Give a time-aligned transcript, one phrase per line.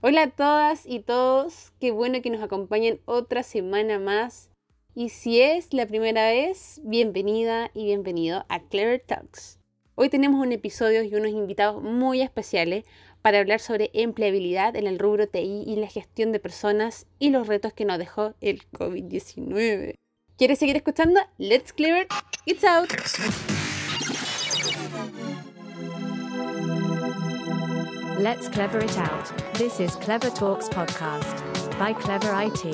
[0.00, 4.48] Hola a todas y todos, qué bueno que nos acompañen otra semana más.
[4.94, 9.58] Y si es la primera vez, bienvenida y bienvenido a Clever Talks.
[9.96, 12.84] Hoy tenemos un episodio y unos invitados muy especiales
[13.22, 17.48] para hablar sobre empleabilidad en el rubro TI y la gestión de personas y los
[17.48, 19.94] retos que nos dejó el COVID-19.
[20.36, 21.20] ¿Quieres seguir escuchando?
[21.38, 22.06] Let's Clever
[22.46, 22.90] It's Out.
[28.18, 29.28] Let's clever it out.
[29.58, 31.38] This is Clever Talks podcast
[31.78, 32.64] by Clever IT.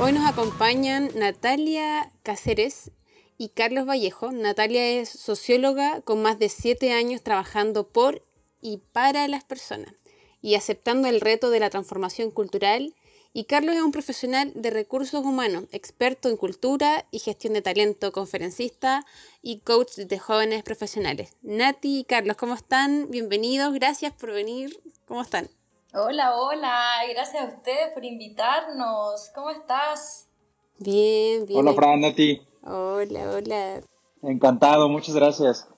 [0.00, 2.90] Hoy nos acompañan Natalia Cáceres
[3.38, 4.32] y Carlos Vallejo.
[4.32, 8.24] Natalia es socióloga con más de siete años trabajando por
[8.60, 9.94] y para las personas
[10.42, 12.96] y aceptando el reto de la transformación cultural
[13.36, 18.10] y Carlos es un profesional de recursos humanos, experto en cultura y gestión de talento,
[18.10, 19.04] conferencista
[19.42, 21.36] y coach de jóvenes profesionales.
[21.42, 23.10] Nati y Carlos, ¿cómo están?
[23.10, 24.80] Bienvenidos, gracias por venir.
[25.06, 25.50] ¿Cómo están?
[25.92, 29.30] Hola, hola, gracias a ustedes por invitarnos.
[29.34, 30.30] ¿Cómo estás?
[30.78, 31.60] Bien, bien.
[31.60, 32.40] Hola, Fran, Nati.
[32.62, 33.82] Hola, hola.
[34.22, 35.68] Encantado, muchas gracias.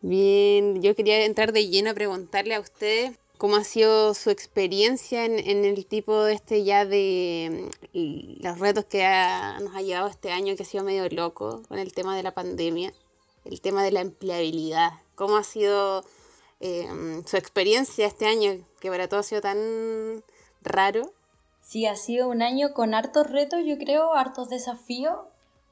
[0.00, 5.24] Bien, yo quería entrar de lleno a preguntarle a ustedes cómo ha sido su experiencia
[5.24, 9.00] en, el tipo de este ya de mm, los retos que
[9.60, 12.34] nos ha llevado este año, que ha sido medio loco con el tema de la
[12.34, 12.92] pandemia,
[13.44, 14.92] el tema de la empleabilidad.
[15.16, 16.04] ¿Cómo ha sido
[16.60, 16.86] eh,
[17.26, 20.22] su experiencia este año, que para todos ha sido tan
[20.60, 21.12] raro?
[21.62, 25.18] Sí, ha sido un año con hartos retos, yo creo, hartos desafíos.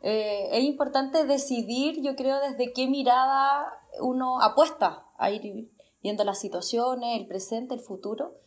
[0.02, 5.70] Eh, es importante decidir, yo creo, desde qué mirada uno apuesta a ir
[6.02, 8.40] viendo las situaciones, el presente, el futuro.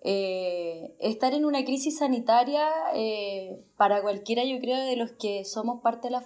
[0.00, 5.82] Eh, estar en una crisis sanitaria eh, para cualquiera, yo creo, de los que somos
[5.82, 6.24] parte de la,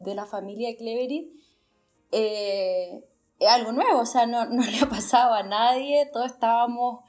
[0.00, 1.32] de la familia Cleverit,
[2.10, 3.04] eh,
[3.38, 7.04] es algo nuevo, o sea, no, no, le ha pasado a nadie, todos estábamos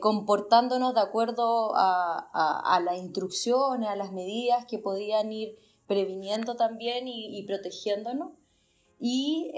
[0.00, 7.06] comportándonos de acuerdo a, a, las instrucciones, a las medidas que podían ir previniendo también
[7.06, 8.32] y, y protegiéndonos.
[8.98, 9.52] Y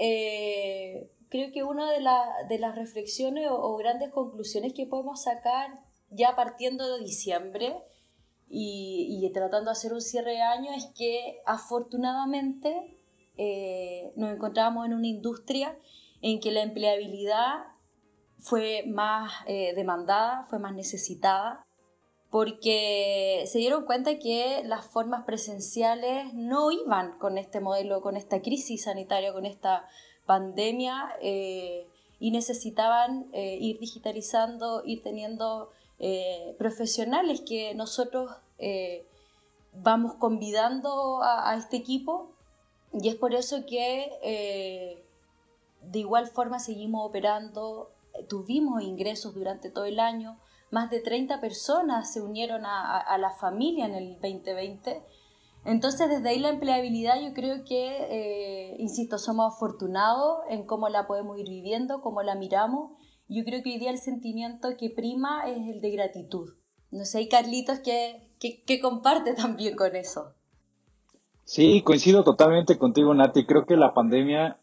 [1.33, 1.97] creo que una de,
[2.47, 5.79] de las reflexiones o, grandes conclusiones que podemos sacar
[6.11, 7.75] ya partiendo de diciembre
[8.47, 12.99] y, tratando de hacer un cierre de año es que afortunadamente
[13.35, 15.75] eh, nos encontramos en una industria
[16.21, 17.63] en que la empleabilidad
[18.37, 21.65] fue más eh, demandada, fue más necesitada,
[22.29, 28.39] porque se dieron cuenta que las formas presenciales no iban con este modelo, con esta
[28.43, 29.87] crisis sanitaria, con esta
[30.25, 31.87] pandemia eh,
[32.19, 38.31] y necesitaban eh, ir digitalizando, ir teniendo eh, profesionales que nosotros
[39.73, 42.29] vamos convidando a, este equipo.
[42.93, 45.03] Y es por eso que
[45.81, 47.91] de igual forma seguimos operando,
[48.29, 50.37] tuvimos ingresos durante todo el año,
[50.71, 55.01] más de 30 personas se unieron a, a la familia en el 2020
[55.65, 61.07] entonces, desde ahí la empleabilidad yo creo que, eh, insisto, somos afortunados en cómo la
[61.07, 62.91] podemos ir viviendo, cómo la miramos.
[63.29, 66.49] Yo creo que hoy día el sentimiento que prima es el de gratitud.
[66.91, 70.33] No sé, Carlitos que, que, comparte también con eso.
[71.45, 73.45] Sí, coincido totalmente contigo, Nati.
[73.45, 74.59] Creo que la pandemia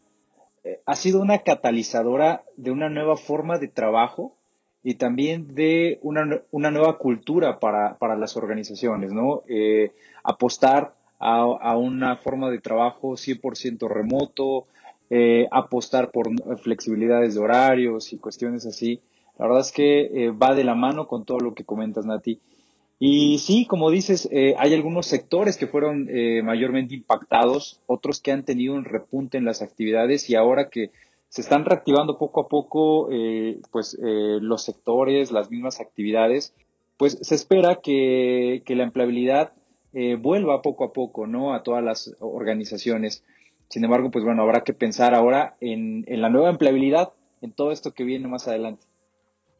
[0.63, 4.37] eh, ha sido una catalizadora de una nueva forma de trabajo
[4.83, 9.43] y también de una, una nueva cultura para, para, las organizaciones, ¿no?
[9.47, 9.91] Eh,
[10.23, 14.65] apostar a, a, una forma de trabajo 100% remoto,
[15.09, 19.01] eh, apostar por flexibilidades de horarios y cuestiones así.
[19.37, 22.39] La verdad es que eh, va de la mano con todo lo que comentas, Nati.
[22.97, 26.07] Y sí, como dices, hay algunos sectores que fueron
[26.43, 30.91] mayormente impactados, otros que han tenido un repunte en las actividades y ahora que
[31.31, 36.53] se están reactivando poco a poco eh, pues, eh, los sectores, las mismas actividades,
[36.97, 39.53] pues se espera que, la empleabilidad
[39.93, 41.53] eh, vuelva poco a poco ¿no?
[41.53, 43.23] a todas las organizaciones.
[43.69, 47.93] Sin embargo, pues bueno, habrá que pensar ahora en, la nueva empleabilidad, en todo esto
[47.93, 48.85] que viene más adelante.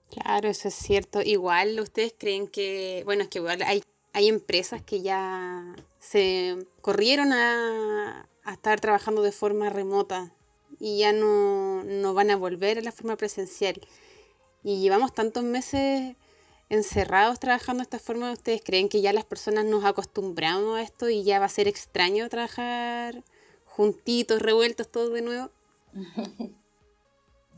[0.10, 1.22] Claro, eso es cierto.
[1.22, 3.82] Igual ustedes creen que, bueno, es que igual hay,
[4.12, 10.34] hay empresas que ya se corrieron a, a estar trabajando de forma remota
[10.82, 13.80] y ya no, van a volver a la forma presencial.
[14.64, 16.16] Y llevamos tantos meses
[16.70, 21.08] encerrados trabajando de esta forma, ¿ustedes creen que ya las personas nos acostumbramos a esto
[21.08, 23.24] y ya va a ser extraño trabajar
[23.66, 25.52] juntitos, revueltos, todos de nuevo?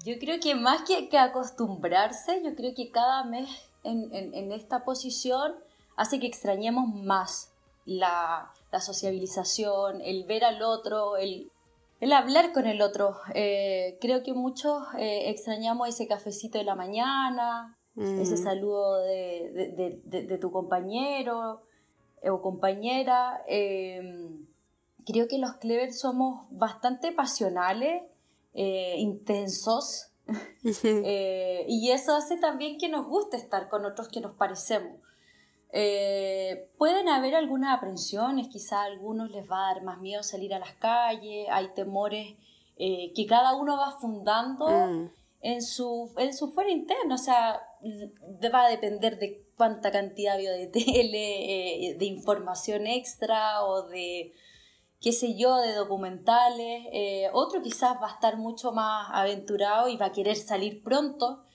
[0.05, 3.49] Yo creo que más que, que acostumbrarse, yo creo que cada mes
[3.85, 5.55] en, en, esta posición
[5.95, 7.53] hace que extrañemos más
[7.85, 11.52] la, la sociabilización, el ver al otro, el,
[11.99, 13.17] el hablar con el otro.
[13.33, 18.43] Eh, creo que muchos eh, extrañamos ese cafecito de la mañana, ese mm.
[18.43, 21.63] saludo de, tu compañero
[22.21, 23.41] eh, o compañera.
[23.47, 24.45] Em,
[25.05, 28.03] creo que los Clever somos bastante pasionales,
[28.53, 30.11] intensos,
[30.63, 34.99] y eso hace también que nos guste estar con otros que nos parecemos.
[35.75, 40.53] Eh, pueden haber algunas aprensiones, quizá a algunos les va a dar más miedo salir
[40.53, 42.35] a las calles, hay temores
[42.77, 45.09] eh, que cada uno va fundando mm.
[45.41, 47.59] en, su, en su fuero interno, o sea,
[48.53, 54.31] va a depender de cuánta cantidad vio de tele, eh, de información extra o de,
[55.01, 56.85] qué sé yo, de documentales.
[57.33, 61.45] otro quizás va a estar mucho más aventurado y va a querer salir pronto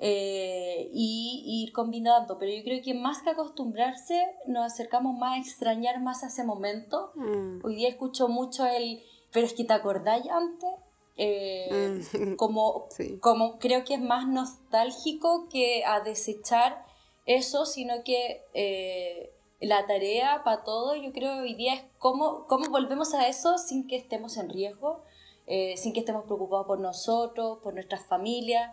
[0.00, 2.38] eh, y, ir combinando.
[2.38, 6.44] Pero yo creo que más que acostumbrarse, nos acercamos más a extrañar más a ese
[6.44, 7.10] momento.
[7.16, 7.64] Mm.
[7.64, 9.02] Hoy día escucho mucho el,
[9.32, 10.70] pero es que te acordáis antes.
[11.16, 12.36] Eh, mm.
[12.36, 12.86] como,
[13.20, 16.86] como creo que es más nostálgico que a desechar
[17.26, 22.70] eso, sino que eh, la tarea para todo, yo creo hoy día es cómo, cómo
[22.70, 25.02] volvemos a eso sin que estemos en riesgo,
[25.76, 28.70] sin que estemos preocupados por nosotros, por nuestras familias.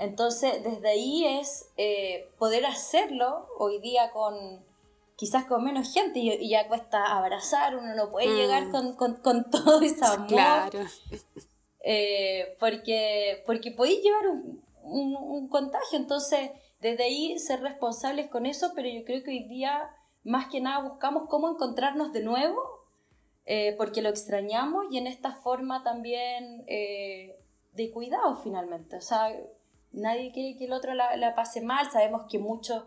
[0.00, 4.64] Entonces, desde ahí es eh, poder hacerlo hoy día con
[5.14, 8.96] quizás con menos gente y, ya cuesta abrazar, uno no puede llegar mm.
[8.96, 10.26] con, todo ese amor.
[10.26, 10.80] Claro.
[11.84, 14.22] Eh, porque, porque podéis llevar
[14.82, 16.50] un, contagio, entonces
[16.80, 19.90] desde ahí ser responsables con eso, pero yo creo que hoy día
[20.24, 22.58] más que nada buscamos cómo encontrarnos de nuevo,
[23.44, 28.96] eh, porque lo extrañamos y en esta forma también de cuidado finalmente.
[28.96, 29.30] O sea,
[29.92, 31.90] nadie quiere que el otro la, pase mal.
[31.90, 32.84] Sabemos que muchos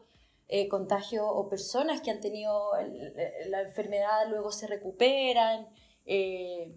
[0.47, 2.71] eh, contagios o personas que han tenido
[3.47, 5.67] la enfermedad luego se recuperan
[6.05, 6.75] eh,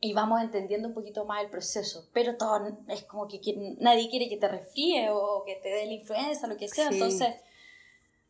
[0.00, 2.08] y vamos entendiendo un poquito más el proceso.
[2.12, 3.40] Pero todo es como que
[3.78, 6.88] nadie quiere que te resfríe o que te dé la influenza, lo que sea.
[6.88, 7.34] Entonces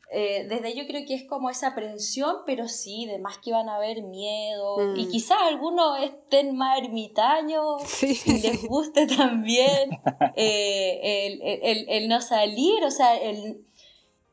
[0.08, 3.68] eh, desde yo creo que es como esa aprensión, pero sí, de más que van
[3.68, 4.94] a haber miedo.
[4.94, 5.10] Y mm.
[5.10, 9.90] quizás algunos estén más ermitaños y les guste también
[10.36, 13.64] eh, el, el, no salir, o sea, el,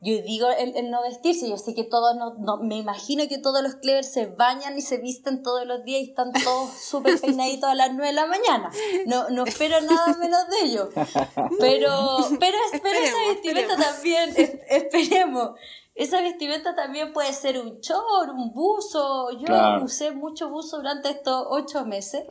[0.04, 3.76] yo digo el, no vestirse, yo sé que todos, no, me imagino que todos los
[3.76, 7.74] clevers se bañan y se visten todos los días y están todos súper peinaditos a
[7.74, 8.70] las 9 de la mañana.
[9.06, 10.88] No, no espero nada menos de ellos.
[11.58, 11.90] Pero,
[12.38, 14.34] pero, pero esa vestimenta también,
[14.68, 15.50] esperemos,
[15.94, 19.30] esa vestimenta también puede ser un chor, un buzo.
[19.38, 22.24] Yo usé mucho buzo durante estos ocho meses.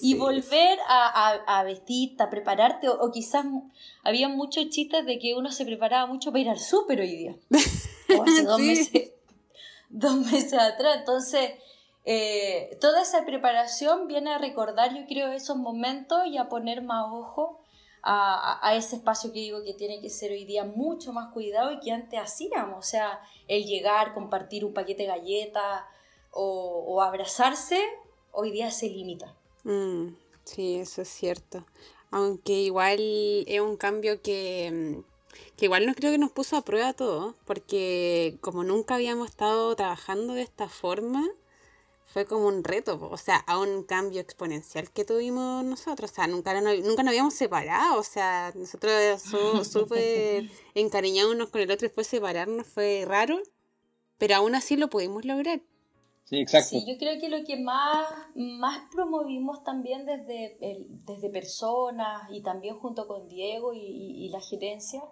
[0.00, 3.44] Y volver a, a, vestirte, a prepararte, o, quizás
[4.04, 7.36] había muchos chistes de que uno se preparaba mucho para ir al súper hoy día.
[8.18, 9.12] O hace dos, meses,
[9.88, 10.96] dos meses atrás.
[10.98, 11.52] Entonces,
[12.04, 17.04] eh, toda esa preparación viene a recordar, yo creo, esos momentos y a poner más
[17.08, 17.59] ojo
[18.02, 21.80] a, ese espacio que digo que tiene que ser hoy día mucho más cuidado y
[21.80, 22.78] que antes hacíamos.
[22.78, 25.82] O sea, el llegar, compartir un paquete de galletas
[26.30, 27.80] o, abrazarse,
[28.32, 29.34] hoy día se limita.
[29.64, 30.14] Mm,
[30.44, 31.64] sí, eso es cierto.
[32.10, 32.98] Aunque igual
[33.46, 35.02] es un cambio que,
[35.56, 39.74] que igual no creo que nos puso a prueba todo, porque como nunca habíamos estado
[39.76, 41.28] trabajando de esta forma,
[42.12, 46.26] fue como un reto, o sea, a un cambio exponencial que tuvimos nosotros, o sea,
[46.26, 49.22] nunca, nunca nos habíamos separado, o sea, nosotros
[49.70, 53.38] súper encariñados unos con el otro y después separarnos fue raro,
[54.18, 55.60] pero aún así lo pudimos lograr.
[56.24, 56.70] Sí, exacto.
[56.70, 60.58] Sí, yo creo que lo que más, más promovimos también desde,
[61.06, 65.02] desde personas y también junto con Diego y, y, la gerencia,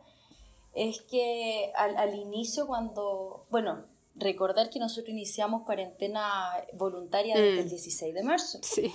[0.75, 3.85] es que al, al inicio cuando, bueno,
[4.19, 8.17] recordar que nosotros iniciamos cuarentena voluntaria desde el 16 mm.
[8.17, 8.59] de marzo.
[8.69, 8.93] Sí.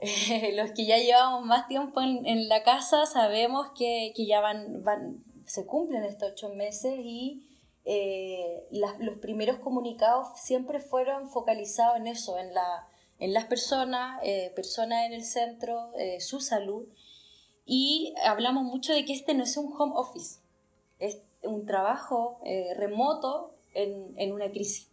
[0.54, 5.66] los que ya llevamos más tiempo en, la casa sabemos que, ya van, van, se
[5.66, 7.46] cumplen estos ocho meses y
[7.84, 14.52] eh, los primeros comunicados siempre fueron focalizados en eso, en, la, en las personas, eh,
[14.54, 16.86] personas en el centro, eh, su salud.
[17.66, 20.40] Y hablamos mucho de que este no es un home office,
[20.98, 22.40] es un trabajo
[22.76, 24.88] remoto en, una crisis.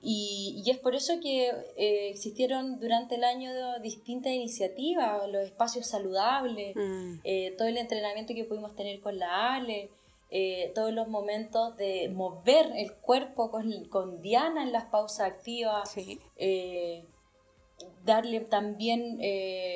[0.00, 6.76] Y, es por eso que eh, existieron durante el año distintas iniciativas, los espacios saludables,
[6.76, 7.14] mm.
[7.24, 9.90] eh, todo el entrenamiento que pudimos tener con la ALE,
[10.30, 15.94] eh, todos los momentos de mover el cuerpo con, con Diana en las pausas activas,
[18.04, 19.20] darle también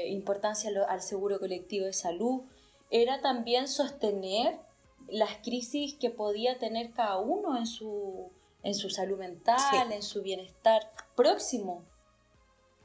[0.08, 2.42] importancia al seguro colectivo de salud,
[2.90, 4.58] era también sostener
[5.10, 8.30] las crisis que podía tener cada uno en su,
[8.62, 11.84] en su salud mental, en su bienestar próximo.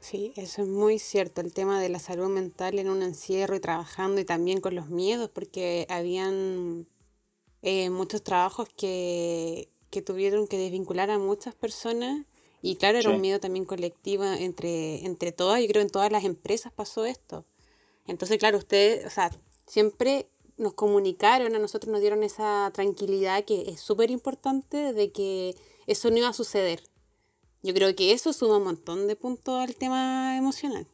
[0.00, 3.60] Sí, eso es muy cierto, el tema de la salud mental en un encierro y
[3.60, 6.86] trabajando y también con los miedos, porque habían
[7.62, 12.26] eh, muchos trabajos que, que tuvieron que desvincular a muchas personas
[12.62, 16.10] y claro, era un miedo también colectivo entre, entre todas, yo creo que en todas
[16.10, 17.44] las empresas pasó esto.
[18.06, 19.30] Entonces, claro, ustedes, o sea,
[19.66, 20.28] siempre
[20.58, 25.54] nos comunicaron, a nosotros nos dieron esa tranquilidad que es súper importante de que
[25.86, 26.80] eso no iba a suceder.
[27.62, 30.86] Yo creo que eso suma un montón de puntos al tema emocional.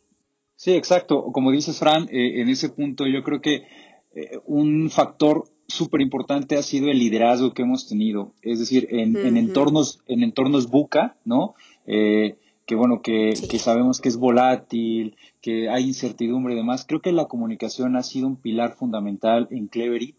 [0.57, 1.25] Sí, exacto.
[1.33, 3.66] Como dices, Fran, eh, en ese punto yo creo que
[4.14, 8.33] eh, un factor súper importante ha sido el liderazgo que hemos tenido.
[8.42, 11.54] Es decir, en, entornos, en entornos buca, ¿no?
[11.87, 16.87] Eh, que bueno, que, que, sabemos que es volátil, que hay incertidumbre y demás.
[16.87, 20.14] Creo que la comunicación ha sido un pilar fundamental en Clevery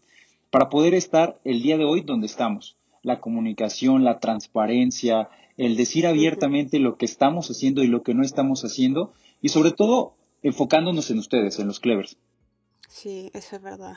[0.50, 2.76] para poder estar el día de hoy donde estamos.
[3.02, 8.22] La comunicación, la transparencia, el decir abiertamente lo que estamos haciendo y lo que no
[8.22, 12.18] estamos haciendo y sobre todo enfocándonos en ustedes, en los Clevers.
[12.88, 13.96] Sí, eso es verdad.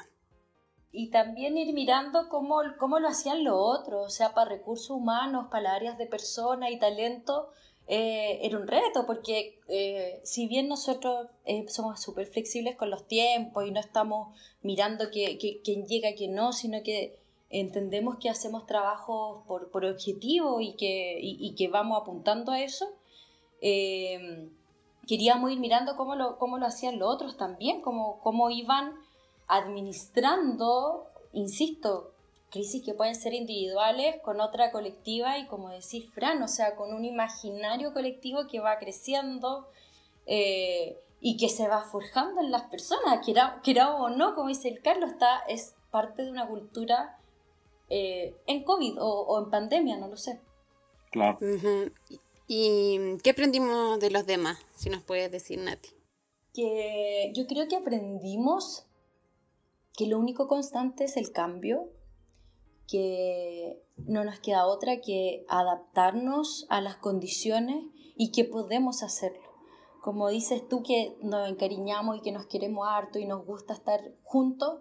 [0.91, 5.47] Y también ir mirando cómo, cómo lo hacían los otros, o sea, para recursos humanos,
[5.51, 7.49] para las áreas de persona y talento,
[7.89, 13.07] eh, era un reto, porque eh, si bien nosotros eh, somos súper flexibles con los
[13.07, 17.17] tiempos y no estamos mirando que, quién llega, quién no, sino que
[17.49, 22.85] entendemos que hacemos trabajo por, por objetivo y que, y, que vamos apuntando a eso,
[25.07, 28.95] queríamos ir mirando cómo lo, cómo lo hacían los otros también, cómo, cómo iban
[29.47, 32.11] administrando, insisto,
[32.49, 36.93] crisis que pueden ser individuales con otra colectiva y como decís Fran, o sea, con
[36.93, 39.67] un imaginario colectivo que va creciendo
[40.25, 44.81] eh, y que se va forjando en las personas, quiera o no, como dice el
[44.81, 47.17] Carlos, está, es parte de una cultura
[47.89, 50.39] eh, en COVID o, en pandemia, no lo sé.
[51.11, 51.39] Claro.
[52.47, 54.59] ¿Y qué aprendimos de los demás?
[54.75, 55.89] Si nos puedes decir, Nati.
[56.53, 58.85] Que yo creo que aprendimos
[59.95, 61.89] que lo único constante es el cambio,
[62.87, 69.47] que no nos queda otra que adaptarnos a las condiciones y que podemos hacerlo.
[70.01, 73.99] Como dices tú que nos encariñamos y que nos queremos harto y nos gusta estar
[74.23, 74.79] juntos,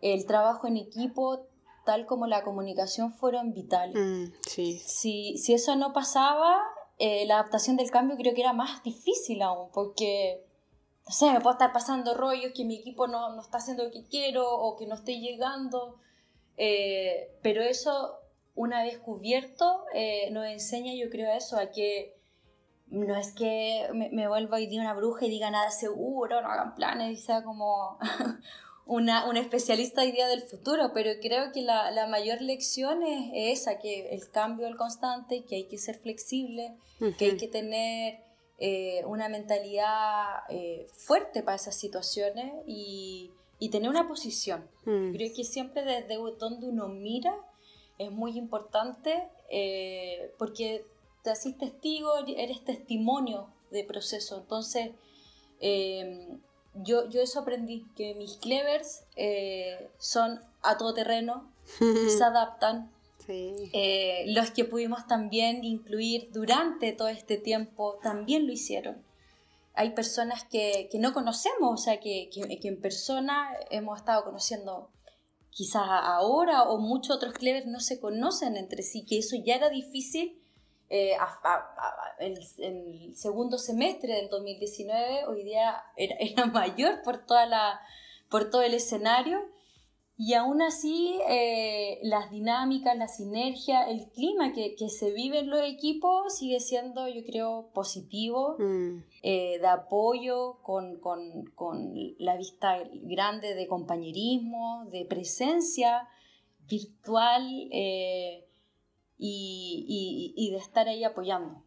[0.00, 1.46] el trabajo en equipo,
[1.84, 3.96] tal como la comunicación, fueron vitales.
[3.96, 4.78] Mm, sí.
[4.78, 6.62] si, si, eso no pasaba,
[6.98, 10.46] eh, la adaptación del cambio creo que era más difícil aún, porque,
[11.06, 13.90] no sé, me puedo estar pasando rollos que mi equipo no, no está haciendo lo
[13.90, 15.98] que quiero o que no estoy llegando.
[16.62, 18.18] Eh, pero eso,
[18.54, 22.18] una vez cubierto, eh, nos enseña, yo creo, eso, a que
[22.88, 26.74] no es que me, vuelva hoy día una bruja y diga nada seguro, no hagan
[26.74, 27.98] planes y sea como
[28.84, 33.78] una, una, especialista día del futuro, pero creo que la, la mayor lección es, esa,
[33.78, 36.76] que el cambio es constante, que hay que ser flexible,
[37.16, 38.20] que hay que tener
[38.58, 40.42] eh, una mentalidad
[40.92, 44.68] fuerte para esas situaciones y y tener una posición.
[44.84, 45.12] Mm.
[45.12, 47.36] Creo que siempre desde donde uno mira
[47.98, 50.86] es muy importante eh, porque
[51.22, 54.38] te haces testigo, eres testimonio de proceso.
[54.38, 54.92] Entonces,
[55.60, 56.38] eh,
[56.74, 62.90] yo, yo eso aprendí, que mis clevers eh, son a todo terreno, se adaptan.
[64.26, 69.09] los que pudimos también incluir durante todo este tiempo también lo hicieron
[69.74, 74.90] hay personas que, que no conocemos, o sea, que, que, en persona hemos estado conociendo
[75.50, 79.68] quizás ahora o muchos otros clevers no se conocen entre sí, que eso ya era
[79.68, 80.40] difícil
[80.88, 81.16] eh,
[82.18, 87.80] en, el segundo semestre del 2019, hoy día era, era mayor por, toda la,
[88.28, 89.40] por todo el escenario
[90.22, 95.48] y aún así, eh, las dinámicas, la sinergia, el clima que, que, se vive en
[95.48, 98.98] los equipos sigue siendo, yo creo, positivo, mm.
[99.22, 106.06] eh, de apoyo, con, con, con, la vista grande de compañerismo, de presencia
[106.68, 108.46] virtual eh,
[109.16, 111.64] y, y, y, de estar ahí apoyando.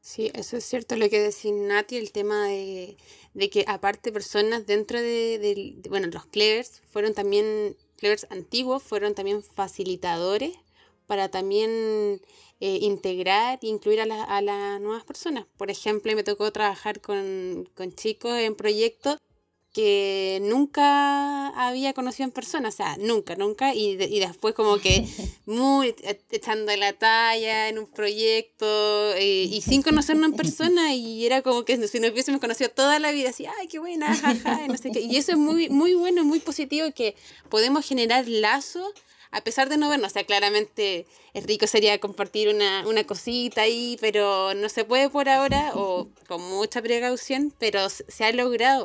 [0.00, 2.96] Sí, eso es cierto lo que decía Nati, el tema de,
[3.34, 7.76] de que aparte personas dentro de, de, bueno, los Clevers fueron también
[8.30, 10.52] antiguos fueron también facilitadores
[11.06, 12.20] para también
[12.60, 15.46] eh, integrar e incluir a, a, las nuevas personas.
[15.56, 19.18] Por ejemplo, me tocó trabajar con, con chicos en proyectos
[19.72, 25.06] que nunca había conocido en persona, o sea, nunca, nunca, y, y después como que
[25.46, 25.94] muy
[26.30, 31.64] echando la talla en un proyecto eh, y sin conocernos en persona y era como
[31.64, 34.76] que si nos hubiésemos conocido toda la vida, así, ay, qué buena, jaja, y no
[34.76, 35.00] sé qué.
[35.00, 37.14] Y eso es muy, muy bueno, muy positivo que
[37.48, 38.92] podemos generar lazos
[39.32, 43.62] a pesar de no vernos, o sea, claramente es rico sería compartir una, una cosita
[43.62, 48.84] ahí, pero no se puede por ahora o con mucha precaución, pero se ha logrado.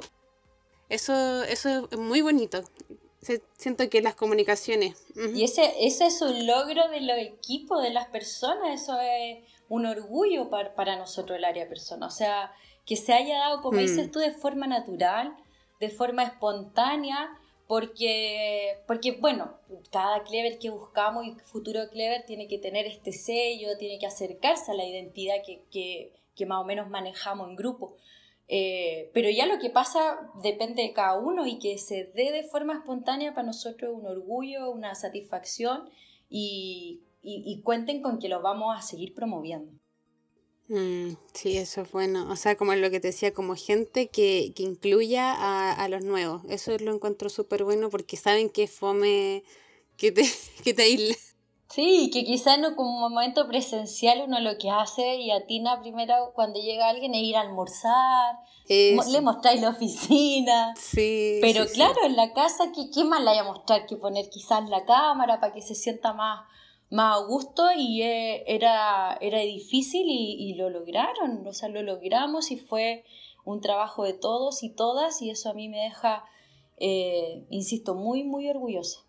[0.90, 2.64] Eso, eso es muy bonito.
[3.58, 4.96] siento que las comunicaciones.
[5.36, 9.86] Y ese, ese es un logro de los equipos, de las personas, eso es un
[9.86, 12.08] orgullo para, para nosotros el área persona.
[12.08, 12.54] O sea,
[12.86, 14.12] que se haya dado, como dices mm.
[14.12, 15.36] tú, de forma natural,
[15.80, 17.30] de forma espontánea,
[17.68, 19.58] porque, porque, bueno,
[19.92, 24.72] cada Clever que buscamos y futuro Clever tiene que tener este sello, tiene que acercarse
[24.72, 27.98] a la identidad que, que, que más o menos manejamos en grupo.
[28.50, 32.44] Eh, pero ya lo que pasa depende de cada uno y que se dé de
[32.44, 35.90] forma espontánea para nosotros un orgullo, una satisfacción
[36.30, 39.72] y, y, cuenten con que lo vamos a seguir promoviendo.
[40.70, 42.30] Mm, sí, eso es bueno.
[42.32, 46.04] O sea, como lo que te decía, como gente que, que incluya a, a, los
[46.04, 46.44] nuevos.
[46.50, 49.44] Eso lo encuentro súper bueno porque saben que fome
[49.98, 50.24] que te,
[50.64, 50.84] que te
[51.70, 56.32] Sí, que quizás no como un momento presencial uno lo que hace y atina primero
[56.34, 58.38] cuando llega alguien es ir a almorzar,
[58.70, 60.74] le mostráis la oficina.
[60.78, 61.40] Sí.
[61.42, 64.70] Pero claro, en la casa, ¿qué, ¿qué más le hay a mostrar que poner quizás
[64.70, 66.46] la cámara para que se sienta más,
[66.90, 67.68] más a gusto?
[67.76, 73.04] Y eh, era, era difícil y, lo lograron, o sea, lo logramos y fue
[73.44, 76.24] un trabajo de todos y todas y eso a mí me deja,
[76.78, 79.07] eh, insisto, muy, muy orgullosa.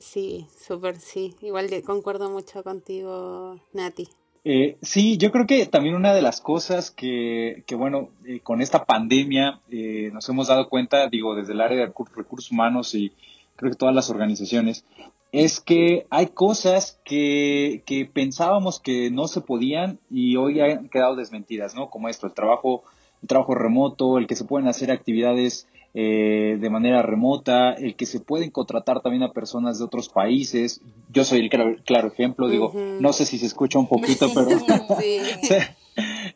[0.00, 1.34] Sí, súper, sí.
[1.40, 4.08] Igual de, concuerdo mucho contigo, Nati.
[4.44, 8.62] Eh, sí, yo creo que también una de las cosas que, que bueno, eh, con
[8.62, 13.12] esta pandemia eh, nos hemos dado cuenta, digo, desde el área de recursos humanos y
[13.56, 14.84] creo que todas las organizaciones,
[15.32, 21.16] es que hay cosas que, que pensábamos que no se podían y hoy han quedado
[21.16, 21.90] desmentidas, ¿no?
[21.90, 22.84] Como esto, el trabajo,
[23.26, 28.20] trabajo remoto, el que se pueden hacer actividades eh, de manera remota, el que se
[28.20, 30.80] pueden contratar también a personas de otros países.
[31.10, 31.48] Yo soy el
[31.84, 34.48] claro, ejemplo, digo, no sé si se escucha un poquito, pero...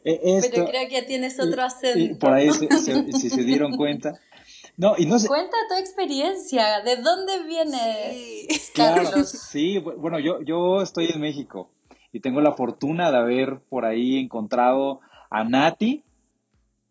[0.03, 2.19] Eh, pero creo que tienes otro acento.
[2.19, 4.19] por ahí, si se dieron cuenta.
[4.81, 11.11] No, y no Cuenta tu experiencia, ¿de dónde viene Claro, sí, bueno, yo, yo estoy
[11.13, 11.69] en México
[12.13, 16.03] y tengo la fortuna de haber por ahí encontrado a Nati,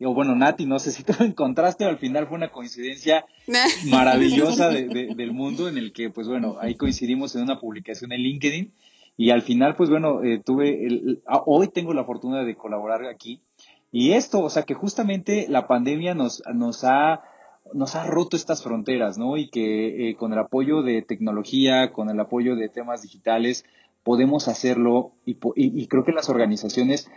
[0.05, 3.25] o bueno, Nati, no sé si tú lo encontraste, al final fue una coincidencia
[3.89, 8.73] maravillosa del mundo en el que, pues bueno, ahí coincidimos en una publicación en LinkedIn
[9.17, 13.41] y al final, pues bueno, eh, tuve, el, hoy tengo la fortuna de colaborar aquí
[13.91, 17.23] y esto, o sea, que justamente la pandemia nos, nos ha
[17.73, 19.37] nos ha roto estas fronteras, ¿no?
[19.37, 23.65] Y que eh, con el apoyo de tecnología, con el apoyo de temas digitales,
[24.03, 27.11] podemos hacerlo y, y creo que las organizaciones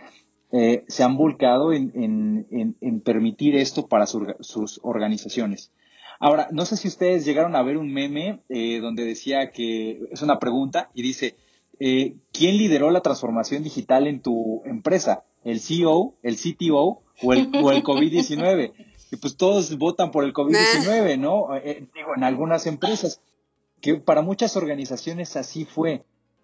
[0.55, 5.71] eh, se han volcado en, permitir esto para sus organizaciones.
[6.19, 10.21] Ahora, no sé si ustedes llegaron a ver un meme eh, donde decía que es
[10.21, 11.35] una pregunta y dice,
[11.79, 15.23] eh, ¿quién lideró la transformación digital en tu empresa?
[15.43, 18.73] ¿El CEO, el CTO o el, o el COVID-19?
[19.11, 21.47] Y pues todos votan por el COVID-19, ¿no?
[21.63, 23.21] digo, en algunas empresas,
[23.81, 26.03] que para muchas organizaciones así fue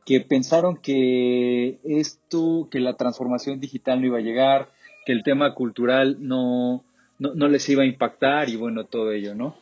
[0.09, 4.71] que pensaron que esto, que la transformación digital no iba a llegar,
[5.05, 6.83] que el tema cultural no,
[7.19, 9.55] no, les iba a impactar y bueno, todo ello, ¿no?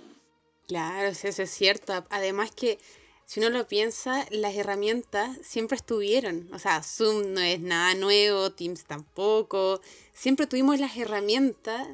[0.66, 2.06] Claro, eso es cierto.
[2.10, 2.78] Además que
[3.26, 6.48] si uno lo piensa, las herramientas siempre estuvieron.
[6.54, 9.82] O sea, Zoom no es nada nuevo, Teams tampoco.
[10.14, 11.90] Siempre tuvimos las herramientas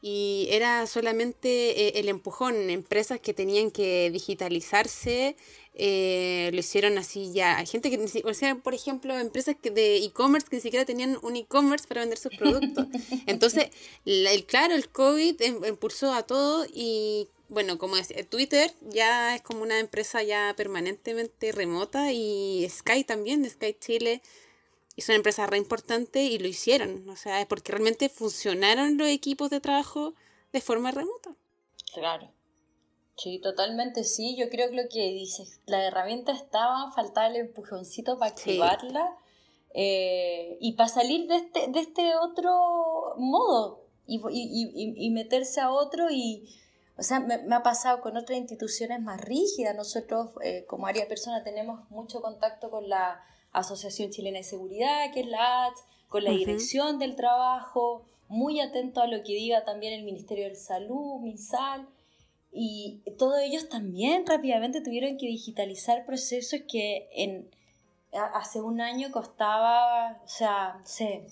[0.00, 2.70] y era solamente eh, el empujón.
[2.70, 5.36] Empresas que tenían que digitalizarse
[5.80, 7.64] eh, lo hicieron así ya.
[7.64, 11.36] Gente que, o sea, por ejemplo, empresas que de e-commerce que ni siquiera tenían un
[11.36, 12.86] e-commerce para vender sus productos.
[13.26, 13.70] Entonces,
[14.04, 19.42] el, claro, el COVID em, impulsó a todo y, bueno, como es, Twitter ya es
[19.42, 24.20] como una empresa ya permanentemente remota y Sky también, Sky Chile
[24.98, 27.08] es una empresa re importante y lo hicieron.
[27.08, 30.14] O sea, es porque realmente funcionaron los equipos de trabajo
[30.52, 31.34] de forma remota.
[31.94, 32.32] Claro.
[33.16, 34.36] Sí, totalmente sí.
[34.36, 39.16] Yo creo que lo que dices, la herramienta estaba, faltaba el empujoncito para activarla
[39.74, 45.70] eh, y para salir de este, de este otro modo y, y, y, meterse a
[45.70, 46.48] otro y,
[46.96, 49.76] o sea, me, ha pasado con otras instituciones más rígidas.
[49.76, 53.22] Nosotros eh, como área persona tenemos mucho contacto con la
[53.58, 59.00] Asociación Chilena de Seguridad, que es la ATS, con la Dirección del Trabajo, muy atento
[59.00, 61.88] a lo que diga también el Ministerio de Salud, MinSal
[62.50, 67.50] y todos ellos también rápidamente tuvieron que digitalizar procesos que en,
[68.34, 71.26] hace un año costaba, o sea, sé,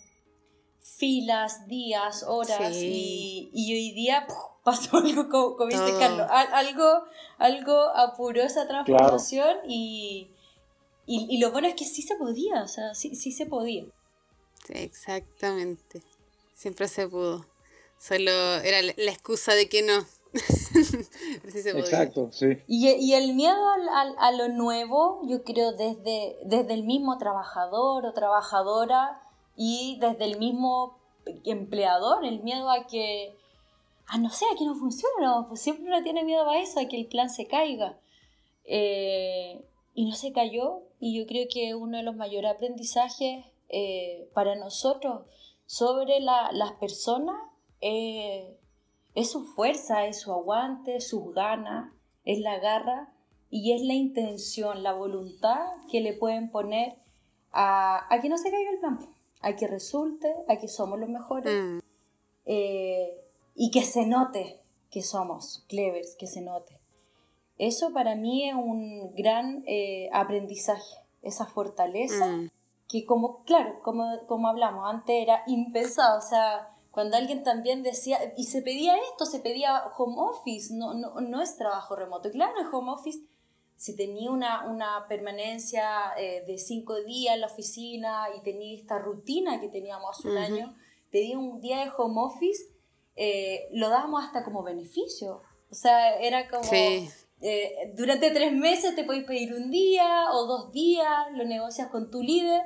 [0.81, 4.27] filas, días, horas, y, y, hoy día
[4.63, 7.05] pasó algo como, dice Carlos, algo,
[7.39, 10.31] algo apuró esa transformación y,
[11.07, 13.85] y, lo bueno es que sí se podía, o sea, sí, sí se podía.
[14.69, 16.03] exactamente.
[16.55, 17.47] Siempre se pudo.
[17.99, 20.05] Solo era la excusa de que no.
[21.45, 22.59] Exacto, sí.
[22.67, 23.57] Y, el miedo
[24.19, 29.23] a, lo nuevo, yo creo, desde, desde el mismo trabajador o trabajadora
[29.57, 30.99] y desde el mismo
[31.45, 33.35] empleador, el miedo a que,
[34.07, 36.87] a no sé, a que no funcione, pues siempre uno tiene miedo a eso, a
[36.87, 37.99] que el plan se caiga.
[38.65, 39.65] Eh,
[39.95, 44.55] y no se cayó, y yo creo que uno de los mayores aprendizajes eh, para
[44.55, 45.23] nosotros
[45.67, 47.37] sobre las personas
[47.81, 48.57] eh,
[49.15, 51.93] es su fuerza, es su aguante, sus ganas,
[52.25, 53.13] es la garra
[53.51, 56.95] y es la intención, la voluntad que le pueden poner
[57.53, 58.99] a, a que no se caiga el plan,
[59.41, 61.79] a que resulte, a que somos los mejores mm.
[62.47, 63.21] eh,
[63.55, 66.76] y que se note que somos clevers, que se note.
[67.59, 72.51] Eso para mí es un gran eh, aprendizaje, esa fortaleza mm.
[72.89, 78.19] que como, claro, como, como hablamos antes era impensado, o sea, cuando alguien también decía,
[78.39, 82.31] y se pedía esto, se pedía home office, no, no, no es trabajo remoto.
[82.31, 83.21] Claro, el home office,
[83.77, 88.99] si tenía una, una permanencia eh, de cinco días en la oficina y tenía esta
[88.99, 90.75] rutina que teníamos hace un año,
[91.11, 92.63] pedía un día de home office,
[93.15, 95.43] eh, lo dábamos hasta como beneficio.
[95.71, 96.63] O sea, era como...
[97.41, 102.11] Eh, durante tres meses te podéis pedir un día o dos días, lo negocias con
[102.11, 102.63] tu líder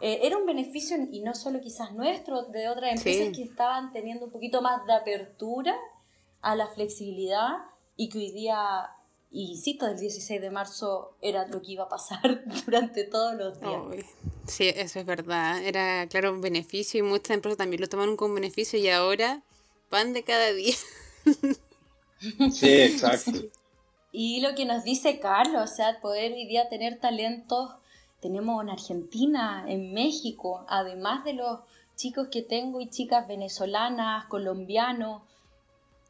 [0.00, 4.26] eh, era un beneficio, y no solo quizás nuestro, de otras empresas que estaban teniendo
[4.26, 5.76] un poquito más de apertura
[6.40, 7.56] a la flexibilidad
[7.96, 8.90] y que hoy día,
[9.32, 13.60] y insisto, el 16 de marzo era lo que iba a pasar durante todos los
[13.60, 14.04] días.
[14.46, 15.60] sí, eso es verdad.
[15.64, 19.42] Era, claro, un beneficio y muchas empresas también lo tomaron como beneficio y ahora
[19.90, 20.76] van de cada día.
[22.52, 23.32] sí, exacto.
[24.12, 27.70] Y lo que nos dice Carlos, o sea, poder hoy día tener talentos
[28.20, 31.60] tenemos en Argentina, en México, además de los
[31.96, 35.22] chicos que tengo y chicas venezolanas, colombianos,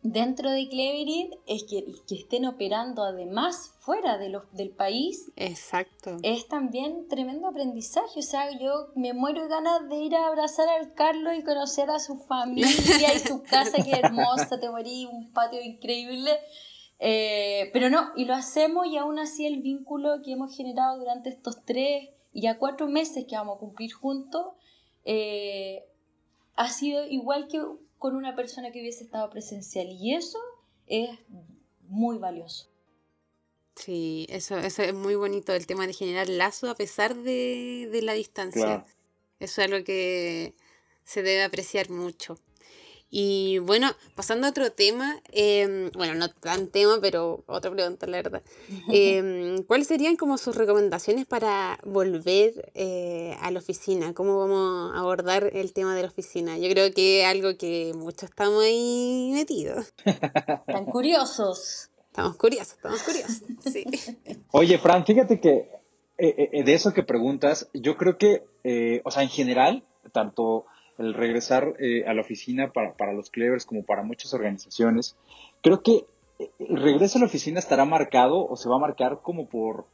[0.02, 5.30] dentro de Cleverit es que, que estén operando además fuera de los, del país.
[5.36, 6.16] Exacto.
[6.22, 8.20] Es también tremendo aprendizaje.
[8.20, 11.90] O sea, yo me muero de ganas de ir a abrazar al Carlos y conocer
[11.90, 16.38] a su familia y su casa, que hermosa, te morí, un patio increíble.
[17.00, 21.28] Eh, pero no, y lo hacemos y aún así el vínculo que hemos generado durante
[21.28, 24.46] estos tres y ya cuatro meses que vamos a cumplir juntos
[25.04, 25.84] eh,
[26.56, 27.62] ha sido igual que
[27.98, 30.38] con una persona que hubiese estado presencial y eso
[30.86, 31.10] es
[31.82, 32.68] muy valioso.
[33.76, 38.02] Sí, eso, eso es muy bonito, el tema de generar lazo a pesar de, de
[38.02, 38.84] la distancia.
[39.38, 40.54] Eso es algo que
[41.04, 42.38] se debe apreciar mucho.
[43.10, 48.18] Y bueno, pasando a otro tema, em, bueno, no tan tema, pero otra pregunta, la
[48.18, 48.42] verdad.
[48.92, 54.12] Em, ¿Cuáles serían como sus recomendaciones para volver eh, a la oficina?
[54.12, 56.58] ¿Cómo vamos a abordar el tema de la oficina?
[56.58, 59.94] Yo creo que es algo que muchos estamos ahí metidos.
[60.04, 61.90] Están curiosos.
[62.10, 63.42] Estamos curiosos, estamos curiosos,
[63.72, 63.84] sí.
[64.50, 65.70] Oye, Fran, fíjate que
[66.18, 68.42] eh, eh, de eso que preguntas, yo creo que,
[69.04, 70.66] o sea, en general, tanto
[70.98, 75.16] el regresar eh, a la oficina para, para, los Clevers como para muchas organizaciones.
[75.62, 76.04] Creo que
[76.58, 79.86] el regreso a la oficina estará marcado o se va a marcar como por,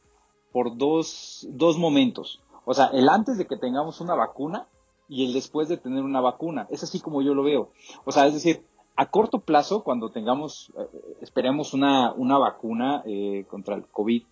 [0.51, 2.41] por dos, dos momentos.
[2.65, 4.67] O sea, el antes de que tengamos una vacuna
[5.07, 6.67] y el después de tener una vacuna.
[6.69, 7.69] Es así como yo lo veo.
[8.05, 8.63] O sea, es decir,
[8.95, 14.23] a corto plazo, cuando tengamos, eh, esperemos una, una vacuna eh, contra el COVID,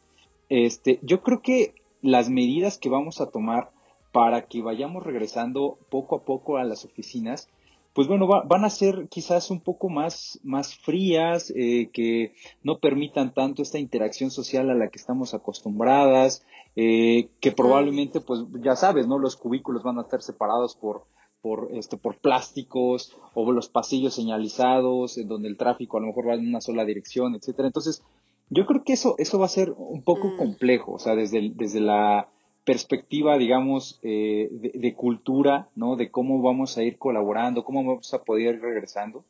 [0.49, 3.71] este, yo creo que las medidas que vamos a tomar
[4.13, 7.49] para que vayamos regresando poco a poco a las oficinas,
[7.93, 13.33] pues bueno, van a ser quizás un poco más, más frías, eh, que no permitan
[13.33, 16.43] tanto esta interacción social a la que estamos acostumbradas,
[16.75, 19.17] eh, que probablemente, pues ya sabes, ¿no?
[19.19, 21.05] Los cubículos van a estar separados por,
[21.41, 26.29] por, este, por plásticos o los pasillos señalizados, en donde el tráfico a lo mejor
[26.29, 27.67] va en una sola dirección, etcétera.
[27.67, 28.03] Entonces,
[28.49, 30.37] yo creo que eso, eso va a ser un poco mm.
[30.37, 32.29] complejo, o sea, desde, desde la
[32.63, 35.95] perspectiva, digamos, eh, de, cultura, ¿no?
[35.95, 39.25] De cómo vamos a ir colaborando, cómo vamos a poder ir regresando.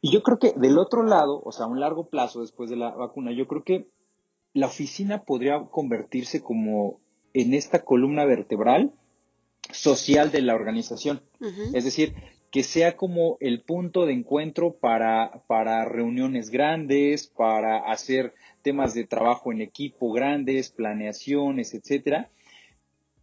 [0.00, 2.76] Y yo creo que del otro lado, o sea, a un largo plazo después de
[2.76, 3.86] la vacuna, yo creo que
[4.52, 7.00] la oficina podría convertirse como
[7.32, 8.92] en esta columna vertebral
[9.72, 11.22] social de la organización.
[11.74, 12.14] Es decir,
[12.50, 19.04] que sea como el punto de encuentro para, para reuniones grandes, para hacer temas de
[19.04, 22.30] trabajo en equipo grandes, planeaciones, etcétera,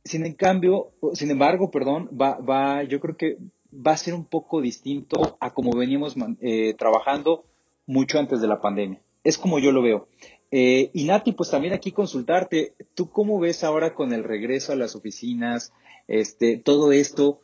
[0.03, 3.37] sin en cambio, sin embargo, perdón, va, va, yo creo que
[3.73, 7.45] va a ser un poco distinto a como veníamos eh, trabajando
[7.85, 9.01] mucho antes de la pandemia.
[9.23, 10.07] Es como yo lo veo.
[10.51, 14.75] Eh, y Nati, pues también aquí consultarte, ¿tú cómo ves ahora con el regreso a
[14.75, 15.71] las oficinas,
[16.07, 17.39] este, todo esto?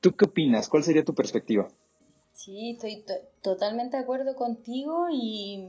[0.00, 0.68] ¿Tú qué opinas?
[0.68, 1.68] ¿Cuál sería tu perspectiva?
[2.32, 3.04] Sí, estoy
[3.42, 5.68] totalmente de acuerdo contigo y,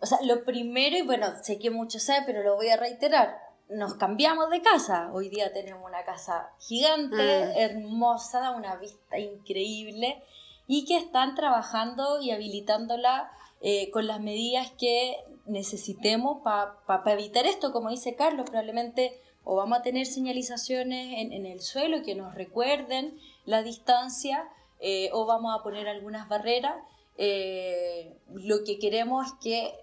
[0.00, 3.36] o sea, lo primero, y bueno, sé que muchos saben, pero lo voy a reiterar,
[3.74, 5.10] nos cambiamos de casa.
[5.12, 7.58] Hoy día tenemos una casa gigante, mm.
[7.58, 10.22] hermosa, una vista increíble
[10.66, 13.30] y que están trabajando y habilitándola
[13.60, 19.78] eh, con las medidas que necesitemos para evitar esto, como dice Carlos, probablemente o vamos
[19.78, 24.48] a tener señalizaciones en, en el suelo que nos recuerden la distancia
[24.84, 26.74] eh, o vamos a poner algunas barreras.
[27.16, 29.74] Eh, lo que queremos es que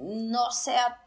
[0.00, 1.00] no sea,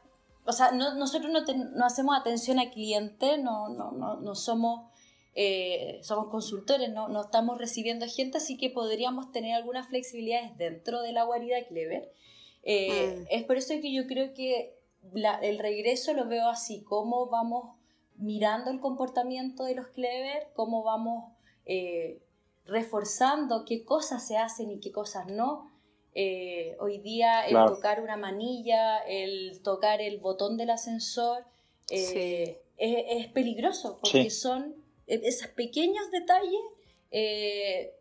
[0.45, 4.89] o sea, nosotros no, hacemos atención al cliente, no, no, no, somos,
[5.35, 11.01] eh, somos consultores, no, no estamos recibiendo gente, así que podríamos tener algunas flexibilidades dentro
[11.01, 12.11] de la guarida Clever.
[12.63, 13.25] Mm.
[13.29, 14.77] Es por eso que yo creo que
[15.41, 17.75] el regreso lo veo así, cómo vamos
[18.15, 21.31] mirando el comportamiento de los Clever, cómo vamos
[22.65, 25.70] reforzando qué cosas se hacen y qué cosas no.
[26.13, 31.45] Eh, hoy día el tocar una manilla, el tocar el botón del ascensor
[31.89, 34.75] eh, es, peligroso porque son
[35.07, 36.61] e, esos pequeños detalles,
[37.11, 37.93] eh,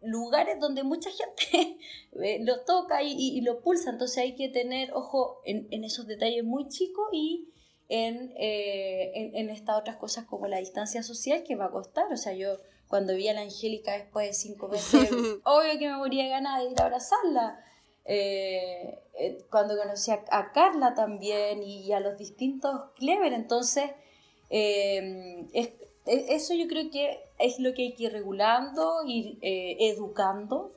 [0.00, 1.76] lugares donde mucha gente
[2.40, 7.08] lo toca y, lo pulsa, entonces hay que tener ojo en, esos detalles muy chicos
[7.12, 7.48] y
[7.90, 12.16] en, en, en estas otras cosas como la distancia social que va a costar, o
[12.16, 12.56] sea, yo
[12.88, 15.10] cuando vi a la Angélica después de cinco meses,
[15.44, 17.64] obvio que me moría de ganas de ir a abrazarla.
[18.06, 23.90] Eh, eh, cuando conocí a, Carla también y, a los distintos Clever, entonces
[24.50, 25.46] eh,
[26.04, 30.72] eso yo creo que es lo que hay que ir regulando, ir educando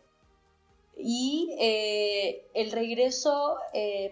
[0.98, 3.58] y el regreso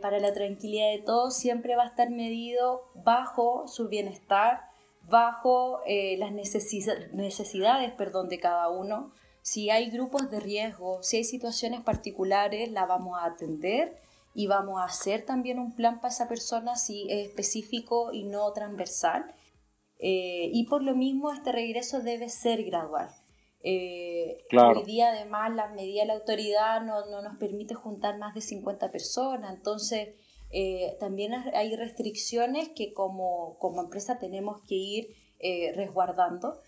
[0.02, 4.75] para la tranquilidad de todos siempre va a estar medido bajo su bienestar
[5.10, 9.12] bajo eh, las necesidades perdón, de cada uno.
[9.42, 14.00] Si hay grupos de riesgo, si hay situaciones particulares, la vamos a atender
[14.34, 18.52] y vamos a hacer también un plan para esa persona si es específico y no
[18.54, 19.34] transversal.
[19.98, 23.10] Eh, y por lo mismo este regreso debe ser gradual.
[23.68, 28.36] Eh, hoy día además la medida de la autoridad no, no, nos permite juntar más
[28.36, 30.10] de 50 personas, entonces
[30.52, 36.62] eh, también hay restricciones que como, como empresa tenemos que ir eh, resguardando.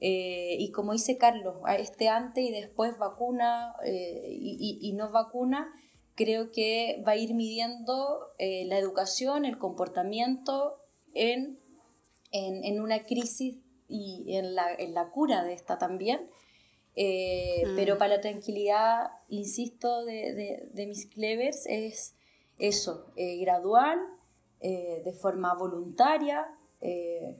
[0.00, 5.72] Eh, y como dice Carlos, este antes y después vacuna y, y, no vacuna,
[6.16, 10.78] creo que va a ir midiendo la educación, el comportamiento
[11.14, 11.60] en,
[12.32, 16.22] en, en, una crisis y en la, en la cura de esta también.
[16.96, 17.76] Mm.
[17.76, 22.16] Pero para la tranquilidad, insisto, de, de, de mis clevers es
[22.62, 23.98] eso, eh, gradual,
[24.60, 26.46] eh, de forma voluntaria
[26.80, 27.36] eh,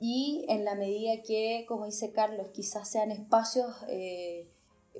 [0.00, 3.74] y en la medida que, como dice Carlos, quizás sean espacios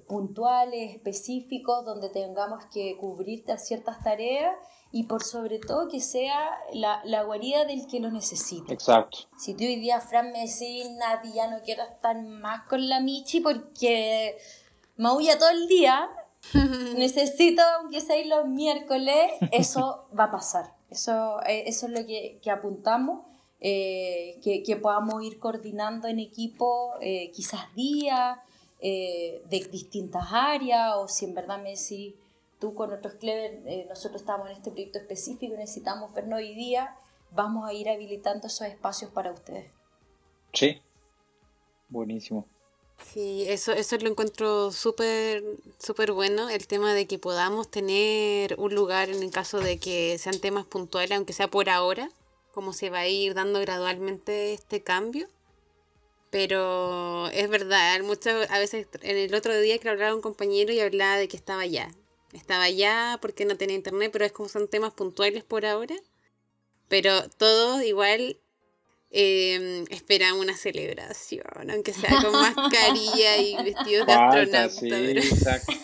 [0.06, 4.54] puntuales, específicos, donde tengamos que cubrir ciertas tareas
[4.92, 8.72] y por sobre todo que sea la, la guarida del que lo necesita.
[8.72, 9.18] Exacto.
[9.36, 13.00] Si tú hoy día, Fran, me decís, Nati, ya no quiero estar más con la
[13.00, 14.38] Michi porque
[14.96, 16.08] maulla todo el día,
[16.96, 20.74] necesito, aunque sea los miércoles, eso va a pasar.
[20.90, 23.26] Eso, eh, eso es lo que, que apuntamos,
[23.60, 28.38] eh, que, que, podamos ir coordinando en equipo, eh, quizás días,
[28.78, 32.14] de distintas áreas, o si en verdad me decís,
[32.60, 36.94] tú con otros Clever, nosotros estamos en este proyecto específico y necesitamos vernos hoy día,
[37.32, 39.72] vamos a ir habilitando esos espacios para ustedes.
[40.52, 40.80] Sí,
[41.88, 42.46] buenísimo.
[42.98, 45.42] Sí, eso, eso lo encuentro súper
[45.78, 50.18] súper bueno, el tema de que podamos tener un lugar en el caso de que
[50.18, 52.10] sean temas puntuales, aunque sea por ahora,
[52.52, 55.28] como se va a ir dando gradualmente este cambio.
[56.30, 60.80] Pero es verdad, muchas a veces en el otro día que hablaba un compañero y
[60.80, 61.90] hablaba de que estaba allá.
[62.32, 65.96] Estaba allá porque no tenía internet, pero es como son temas puntuales por ahora.
[66.88, 68.38] Pero todo igual
[69.18, 74.68] eh, esperamos una celebración, aunque sea con mascarilla y vestidos de astronauta.
[74.68, 75.72] Sí, exacto.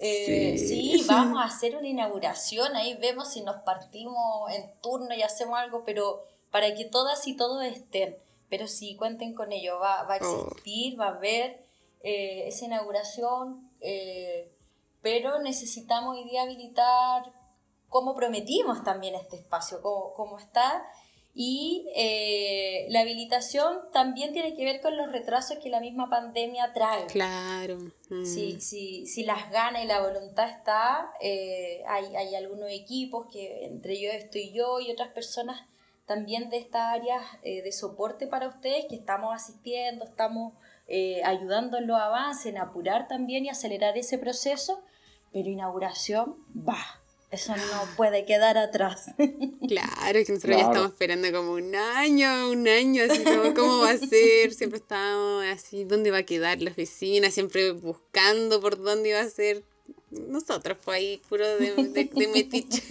[0.00, 1.04] Eh, sí.
[1.06, 5.84] vamos a hacer una inauguración, ahí vemos si nos partimos en turno y hacemos algo,
[5.84, 8.16] pero para que todas y todos estén.
[8.48, 10.48] Pero sí, cuenten con ello, va, va a oh.
[10.48, 11.60] existir, va a haber
[12.02, 14.50] eh, esa inauguración, eh,
[15.02, 17.32] pero necesitamos hoy día habilitar
[17.94, 20.84] como prometimos también este espacio, como, está,
[21.32, 26.72] Y eh, la habilitación también tiene que ver con los retrasos que la misma pandemia
[26.72, 27.06] trae.
[27.06, 27.78] Claro.
[28.10, 28.24] Mm.
[28.24, 33.64] Si, si, si las ganas y la voluntad está, eh, hay, hay algunos equipos que
[33.64, 35.60] entre ellos estoy yo y otras personas
[36.04, 40.54] también de estas áreas eh, de soporte para ustedes que estamos asistiendo, estamos
[41.24, 44.82] ayudando en los avances, en apurar también y acelerar ese proceso,
[45.32, 46.36] pero inauguración
[46.68, 47.03] va
[47.34, 49.06] eso no puede quedar atrás.
[49.66, 53.92] Claro, que nosotros ya estamos esperando como un año, un año, así como, ¿cómo va
[53.92, 54.52] a ser?
[54.52, 57.30] Siempre estábamos así, ¿dónde va a quedar la oficina?
[57.30, 59.64] Siempre buscando por dónde iba a ser.
[60.10, 62.82] Nosotros, pues ahí, puro de, de, metiche.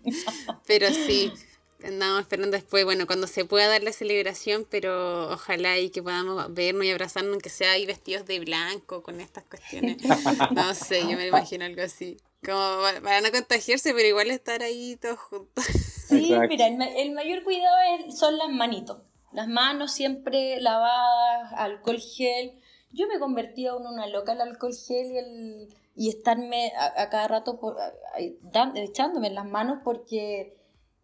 [0.66, 1.32] pero sí,
[1.84, 6.54] andamos esperando después, bueno, cuando se pueda dar la celebración, pero ojalá y que podamos
[6.54, 9.98] vernos y abrazarnos, aunque sea ahí vestidos de blanco con estas cuestiones.
[10.52, 12.16] No sé, yo me imagino algo así.
[12.44, 15.64] Como para no contagiarse, pero igual estar ahí todos juntos.
[16.12, 17.74] Sí, mira, el, mayor cuidado
[18.10, 18.98] son las manitos.
[19.32, 22.52] Las manos siempre lavadas, alcohol gel.
[22.90, 27.28] Yo me convertí en una loca al alcohol gel y, el, y estarme a, cada
[27.28, 27.78] rato por,
[28.74, 30.54] echándome en las manos porque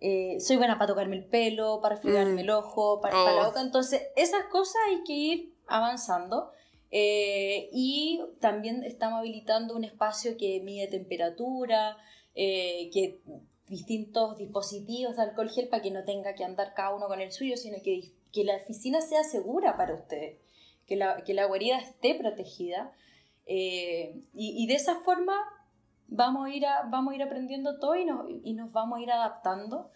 [0.01, 2.39] eh, soy buena para tocarme el pelo, para fregarme mm.
[2.41, 3.47] el ojo, para, para la oh.
[3.47, 3.63] boca.
[3.63, 6.53] Entonces, esas cosas hay que ir avanzando.
[6.91, 11.99] Eh, y también estamos habilitando un espacio que mide temperatura,
[12.35, 13.21] eh, que
[13.69, 17.33] distintos dispositivos de alcohol gel para que no tenga que andar cada uno con el
[17.33, 20.39] suyo, sino que, que la oficina sea segura para ustedes,
[20.87, 22.93] que la, que la guarida esté protegida.
[23.45, 25.35] Eh, y, y, de esa forma
[26.07, 29.11] vamos a ir, vamos a ir aprendiendo todo y nos, y nos vamos a ir
[29.11, 29.91] adaptando.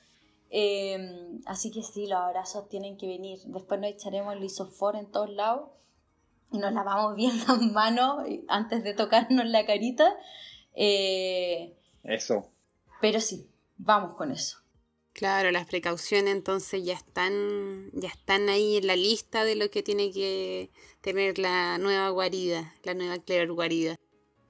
[1.46, 3.38] así que sí, los abrazos tienen que venir.
[3.46, 5.70] Después nos echaremos el isofor en todos lados
[6.52, 10.16] y nos lavamos bien las manos antes de tocarnos la carita.
[10.74, 12.48] Eh, eso.
[13.00, 14.58] Pero sí, vamos con eso.
[15.12, 19.82] Claro, las precauciones entonces ya están, ya están ahí en la lista de lo que
[19.82, 20.70] tiene que
[21.02, 23.96] tener la nueva guarida, la nueva Clever guarida.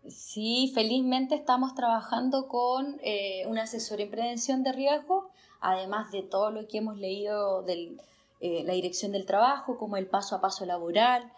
[0.09, 6.51] Sí, felizmente estamos trabajando con eh, un asesor en prevención de riesgo, además de todo
[6.51, 7.97] lo que hemos leído de
[8.41, 11.33] eh, la dirección del trabajo, como el paso a paso laboral,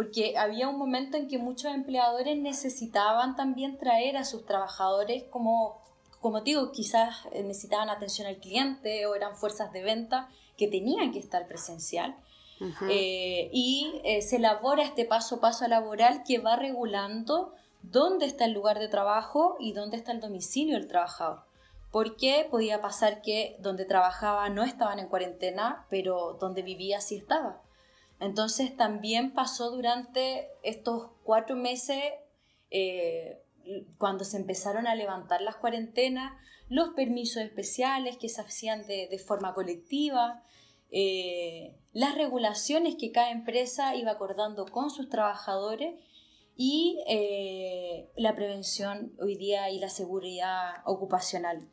[0.00, 5.82] porque había un momento en que muchos empleadores necesitaban también traer a sus trabajadores como,
[6.22, 11.18] como digo, quizás necesitaban atención al cliente o eran fuerzas de venta que tenían que
[11.18, 12.16] estar presencial.
[12.88, 18.46] Eh, y eh, se elabora este paso a paso laboral que va regulando dónde está
[18.46, 21.40] el lugar de trabajo y dónde está el domicilio del trabajador.
[21.92, 27.60] Porque podía pasar que donde trabajaba no estaban en cuarentena, pero donde vivía sí estaba.
[28.20, 32.02] Entonces también pasó durante estos cuatro meses,
[32.70, 33.42] eh,
[33.98, 36.32] cuando se empezaron a levantar las cuarentenas,
[36.68, 40.44] los permisos especiales que se hacían de, forma colectiva,
[40.90, 45.94] eh, las regulaciones que cada empresa iba acordando con sus trabajadores
[46.56, 51.68] y eh, la prevención hoy día y la seguridad ocupacional.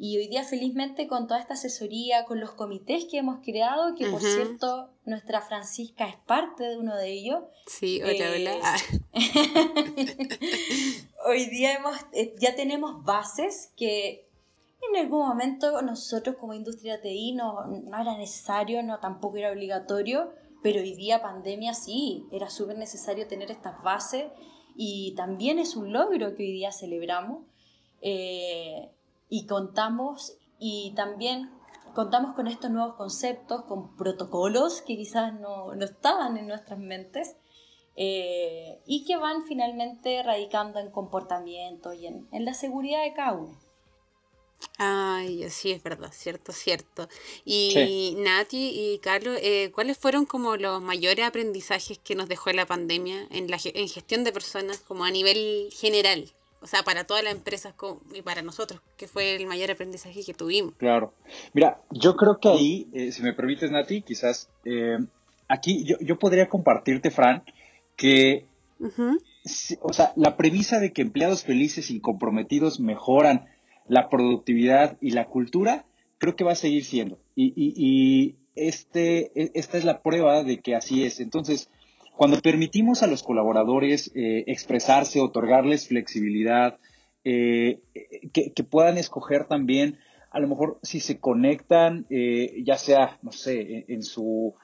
[0.00, 4.08] Y hoy día felizmente con toda esta asesoría, con los comités que hemos creado, que
[4.08, 7.42] por cierto nuestra Francisca es parte de uno de ellos.
[7.66, 8.76] Sí, hola, eh, hola.
[11.26, 14.28] hoy día hemos, eh, ya tenemos bases que
[14.88, 20.32] en algún momento nosotros como industria TI no, no era necesario, no tampoco era obligatorio,
[20.62, 24.26] pero hoy día pandemia sí, era súper necesario tener estas bases
[24.76, 27.42] y también es un logro que hoy día celebramos.
[28.00, 28.57] Eh,
[29.28, 31.50] y contamos y también
[31.94, 37.36] contamos con estos nuevos conceptos, con protocolos que quizás no, no estaban en nuestras mentes
[37.96, 43.32] eh, y que van finalmente radicando en comportamiento y en, en, la seguridad de cada
[43.32, 43.58] uno.
[44.76, 47.08] Ay, sí, es verdad, cierto, cierto.
[47.44, 52.66] Y Nati y Carlos, eh, ¿cuáles fueron como los mayores aprendizajes que nos dejó la
[52.66, 56.32] pandemia en, la, en gestión de personas, como a nivel general?
[56.60, 57.74] O sea, para todas las empresas
[58.14, 60.74] y para nosotros, que fue el mayor aprendizaje que tuvimos.
[60.76, 61.14] Claro.
[61.52, 64.98] Mira, yo creo que ahí, eh, si me permites, Nati, quizás eh,
[65.48, 67.44] aquí yo, yo, podría compartirte, Fran,
[67.96, 68.46] que,
[69.80, 73.46] o sea, la premisa de que empleados felices y comprometidos mejoran
[73.86, 75.84] la productividad y la cultura,
[76.18, 77.18] creo que va a seguir siendo.
[77.34, 81.20] Y, y, y este, e, esta es la prueba de que así es.
[81.20, 81.70] Entonces,
[82.18, 86.76] cuando permitimos a los colaboradores eh, expresarse, otorgarles flexibilidad,
[87.22, 87.78] eh,
[88.32, 90.00] que, puedan escoger también,
[90.32, 94.56] a lo mejor si se conectan, eh, ya sea, no sé, en, su,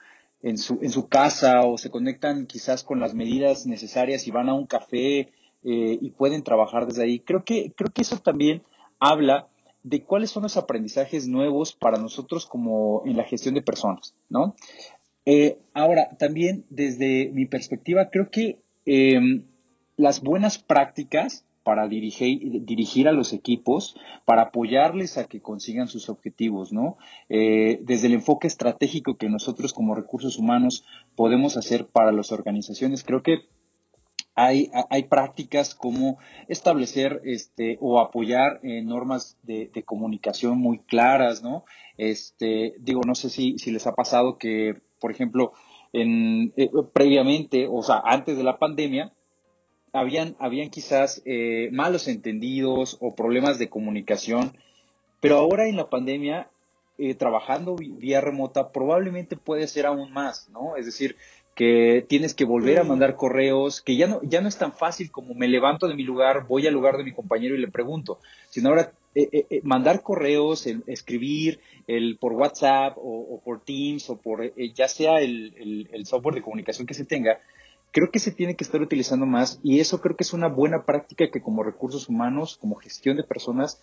[0.43, 4.49] en, su, en su casa o se conectan quizás con las medidas necesarias y van
[4.49, 5.29] a un café
[5.63, 7.21] y pueden trabajar desde ahí.
[7.21, 8.65] Creo que, creo que eso también
[8.99, 9.47] habla
[9.85, 14.57] de cuáles son los aprendizajes nuevos para nosotros como en la gestión de personas, ¿no?
[15.27, 19.45] Eh, ahora, también desde mi perspectiva, creo que em,
[19.97, 23.97] las buenas prácticas para dirigir, dirigir a los equipos,
[24.27, 26.99] para apoyarles a que consigan sus objetivos, ¿no?
[27.31, 30.85] Eh, desde el enfoque estratégico que nosotros como recursos humanos
[31.17, 33.49] podemos hacer para las organizaciones, creo que
[34.35, 36.19] hay, hay prácticas como
[36.49, 41.65] establecer este, o apoyar eh, normas de, comunicación muy claras, ¿no?
[41.97, 45.53] Este, digo, no sé si, si les ha pasado que, por ejemplo,
[45.93, 49.13] en, eh, previamente, o sea, antes de la pandemia,
[49.93, 54.57] habían, habían quizás eh, malos entendidos o problemas de comunicación,
[55.21, 56.49] pero ahora en la pandemia,
[57.19, 60.77] trabajando vía remota, probablemente puede ser aún más, ¿no?
[60.77, 61.17] Es decir,
[61.55, 62.89] que tienes que volver a mm.
[62.89, 66.03] mandar correos, que ya no, ya no es tan fácil como me levanto de mi
[66.03, 69.61] lugar, voy al lugar de mi compañero y le pregunto, sino ahora eh, eh, eh,
[69.63, 76.07] mandar correos, escribir el, por WhatsApp o, por Teams o por ya sea el, el,
[76.07, 77.39] software de comunicación que se tenga,
[77.93, 80.85] creo que se tiene que estar utilizando más y eso creo que es una buena
[80.85, 83.81] práctica que como recursos humanos, como gestión de personas,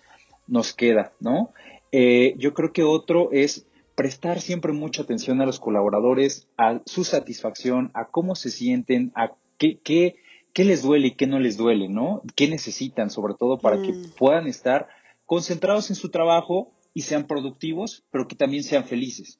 [0.47, 1.51] nos queda, ¿no?
[1.93, 3.65] yo creo que otro es
[3.95, 9.33] prestar siempre mucha atención a los colaboradores, a su satisfacción, a cómo se sienten, a
[9.57, 10.15] qué, qué,
[10.53, 12.21] qué les duele y qué no les duele, ¿no?
[12.35, 14.11] ¿Qué necesitan, sobre todo, para que mm.
[14.17, 14.87] puedan estar
[15.31, 19.39] concentrados en su trabajo y sean productivos, pero que también sean felices.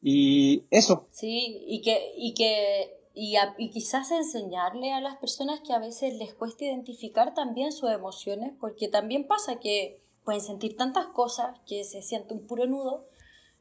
[0.00, 1.06] Y eso.
[1.10, 3.36] Sí, y que, y que y,
[3.68, 8.88] quizás enseñarle a las personas que a veces les cuesta identificar también sus emociones, porque
[8.88, 13.04] también pasa que pueden sentir tantas cosas que se siente un puro nudo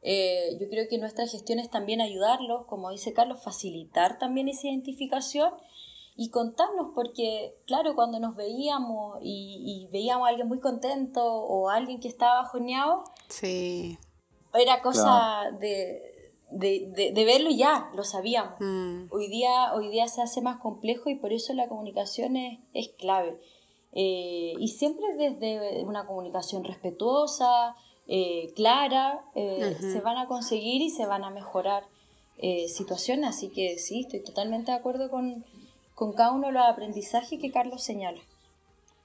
[0.04, 4.68] eh, yo creo que nuestra gestión es también ayudarlos, como dice Carlos, facilitar también esa
[4.68, 5.54] identificación
[6.22, 11.76] y contarnos, porque claro, cuando nos veíamos y, veíamos a alguien muy contento o a
[11.78, 13.98] alguien que estaba bajoneado, sí.
[14.54, 18.54] era cosa de, de, de, verlo y ya, lo sabíamos.
[18.60, 19.08] Mm.
[19.10, 22.90] Hoy, día, hoy día se hace más complejo y por eso la comunicación es, es
[22.90, 23.42] clave.
[23.94, 27.76] Eh, y siempre desde una comunicación respetuosa,
[28.08, 31.84] eh, clara, eh, se van a conseguir y se van a mejorar
[32.38, 33.28] eh, situaciones.
[33.28, 35.44] Así que sí, estoy totalmente de acuerdo con,
[36.02, 38.20] con cada uno de los aprendizajes que Carlos señala.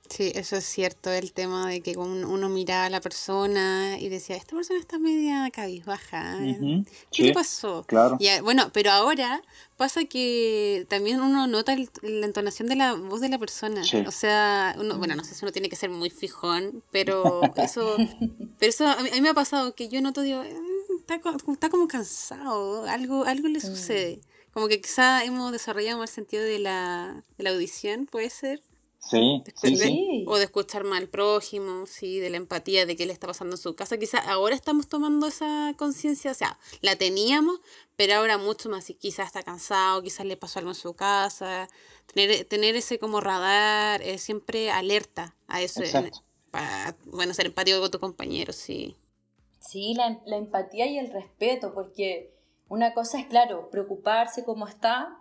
[0.08, 4.34] Sí, eso es cierto, el tema de que uno miraba a la persona y decía,
[4.34, 6.38] esta persona está media cabizbaja,
[7.12, 7.84] ¿qué le pasó?
[7.86, 8.16] Claro.
[8.42, 9.42] bueno, pero ahora
[9.76, 13.82] pasa que también uno nota la entonación de la voz de la persona.
[14.06, 17.94] O sea, uno, bueno, no sé si uno tiene que ser muy fijón, pero eso,
[18.58, 21.20] pero eso a mí, me ha pasado que yo noto, digo, mm, está,
[21.52, 23.60] está como cansado, algo, algo le mm.
[23.60, 24.20] sucede.
[24.56, 28.62] Como que quizá hemos desarrollado más sentido de la, de la audición, puede ser.
[28.98, 33.12] Sí, sí, O de escuchar mal al prójimo, sí, de la empatía de qué le
[33.12, 33.98] está pasando en su casa.
[33.98, 37.60] Quizás ahora estamos tomando esa conciencia, o sea, la teníamos,
[37.96, 38.88] pero ahora mucho más.
[38.88, 41.68] Y quizás está cansado, quizás le pasó algo en su casa.
[42.14, 45.82] Tener, tener ese como radar, eh, siempre alerta a eso.
[46.50, 48.96] para, bueno, ser empático con tu compañero, sí.
[49.60, 52.35] Sí, la, la empatía y el respeto, porque
[52.68, 55.18] una cosa es, claro, preocuparse cómo está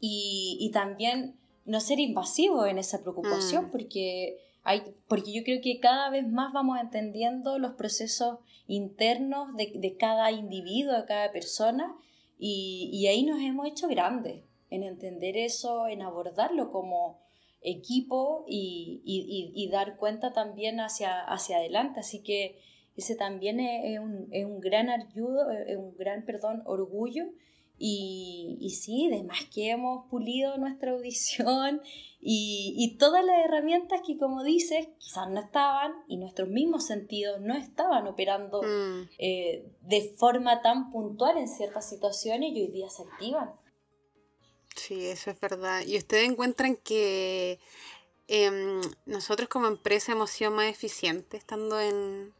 [0.00, 3.70] y, y también no ser invasivo en esa preocupación, mm.
[3.70, 9.72] porque, hay, porque yo creo que cada vez más vamos entendiendo los procesos internos de,
[9.74, 11.94] de cada individuo, de cada persona,
[12.38, 17.18] y, y, ahí nos hemos hecho grandes en entender eso, en abordarlo como
[17.60, 22.00] equipo y, y, y dar cuenta también hacia, hacia adelante.
[22.00, 22.58] Así que
[23.00, 27.24] ese también es, un, es un, gran ayudo, es un gran perdón, orgullo
[27.82, 31.80] y, y sí, además que hemos pulido nuestra audición
[32.20, 37.40] y, y, todas las herramientas que, como dices, quizás no estaban y nuestros mismos sentidos
[37.40, 39.08] no estaban operando mm.
[39.18, 43.50] eh, de forma tan puntual en ciertas situaciones y hoy día se activan.
[44.76, 45.80] Sí, eso es verdad.
[45.86, 47.58] ¿Y ustedes encuentran que
[48.28, 52.34] em, nosotros como empresa hemos sido más eficientes estando en,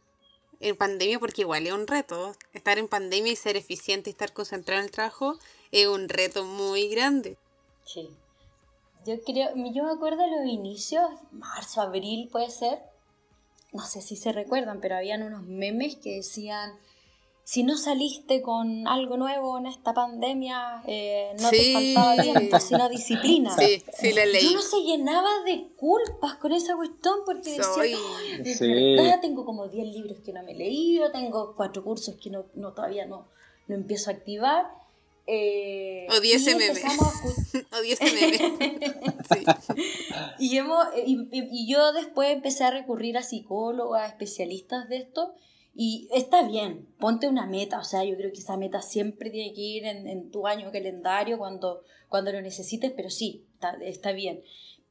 [0.61, 2.35] en pandemia, porque igual es un reto.
[2.53, 5.39] Estar en pandemia y ser eficiente y estar concentrado en el trabajo
[5.73, 7.37] es un reto muy grande.
[7.85, 8.11] Sí.
[9.07, 11.03] Yo creo, yo me acuerdo los inicios,
[11.33, 12.79] marzo, abril puede ser,
[13.73, 16.79] no sé si se recuerdan, pero habían unos memes que decían,
[17.45, 22.89] si no saliste con algo nuevo en esta pandemia, eh, no te faltaba tiempo, sino
[22.89, 23.57] disciplina.
[23.57, 24.47] Sí, sí, le leí.
[24.49, 27.65] Uno se llenaba de culpas con esa cuestión porque decía,
[28.59, 29.21] sí.
[29.21, 32.73] tengo como 10 libros que no me he leído, tengo cuatro cursos que no, no
[32.73, 33.27] todavía no,
[33.67, 34.67] no empiezo a activar.
[35.27, 36.15] Eh, a
[36.91, 39.15] escu- Odio ese meme.
[39.31, 39.45] Sí.
[40.41, 44.97] y, hemos, y, y- y yo después empecé a recurrir a psicólogos, a especialistas de
[44.97, 45.35] esto,
[45.75, 49.53] y está bien, ponte una meta, o sea, yo creo que esa meta siempre tiene
[49.55, 54.13] que ir en, en tu año calendario cuando, cuando lo necesites, pero sí, está, está
[54.13, 54.43] bien.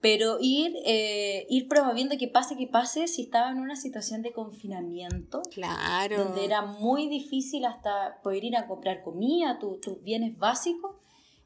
[0.01, 4.31] Pero ir, eh, ir promoviendo que pase, que pase, si estaba en una situación de
[4.31, 6.23] confinamiento, Claro.
[6.23, 10.95] donde era muy difícil hasta poder ir a comprar comida, tu- tus bienes básicos,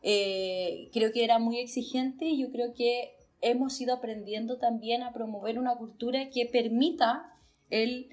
[0.04, 5.14] eh, creo que era muy exigente y yo creo que hemos ido aprendiendo también a
[5.14, 7.26] promover una cultura que permita
[7.70, 8.10] el,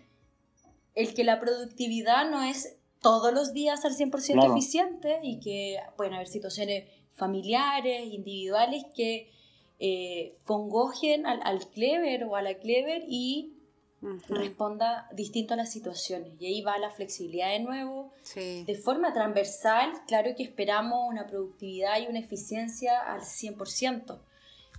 [0.95, 4.53] el que la productividad no es todos los días al 100% Claro.
[4.55, 9.31] eficiente y que pueden haber situaciones familiares, individuales que
[9.79, 13.55] eh, congojen al, al clever o a la clever y
[14.03, 14.35] Ujú.
[14.35, 16.33] responda distinto a las situaciones.
[16.41, 18.13] Y ahí va la flexibilidad de nuevo.
[18.23, 18.65] Sí.
[18.65, 24.19] De forma transversal, claro que esperamos una productividad y una eficiencia al 100%,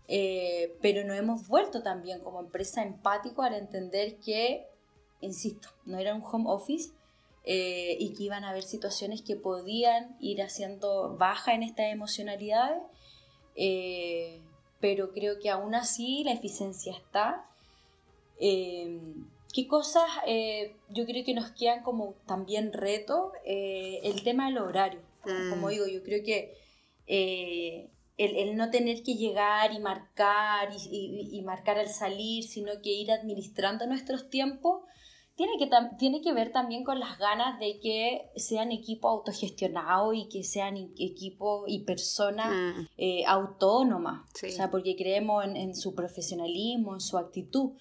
[0.08, 4.68] eh, pero nos hemos vuelto también como empresa empático al entender que,
[5.22, 6.92] insisto, no era un home office
[7.44, 12.82] eh, y que iban a haber situaciones que podían ir haciendo baja en estas emocionalidades,
[13.56, 14.40] eh,
[14.80, 17.46] pero creo que aún así la eficiencia está.
[18.40, 19.00] Eh,
[19.54, 20.06] ¿Qué cosas
[20.90, 23.34] yo creo que nos quedan como también reto?
[23.46, 25.02] El tema del horario.
[25.26, 25.50] Mm.
[25.50, 26.56] Como digo, yo creo que
[28.18, 32.82] el, el no tener que llegar y marcar y, y- y marcar al salir, sino
[32.82, 34.84] que ir administrando nuestros tiempos,
[35.42, 40.28] tiene que, tiene que ver también con las ganas de que sean equipos autogestionados y
[40.30, 42.86] que sean equipos y personas Mm.
[42.98, 44.48] eh, autónoma, Sí.
[44.48, 47.72] o sea, porque creemos en, en su profesionalismo, en su actitud.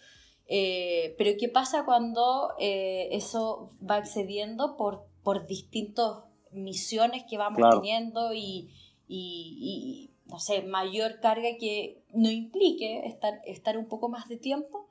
[0.47, 6.19] Eh, pero ¿qué pasa cuando eh, eso va excediendo por, por distintas
[6.53, 7.81] misiones que vamos Claro.
[7.81, 8.71] teniendo y,
[9.07, 14.37] y- y, no sé, mayor carga que no implique estar, estar un poco más de
[14.39, 14.87] tiempo?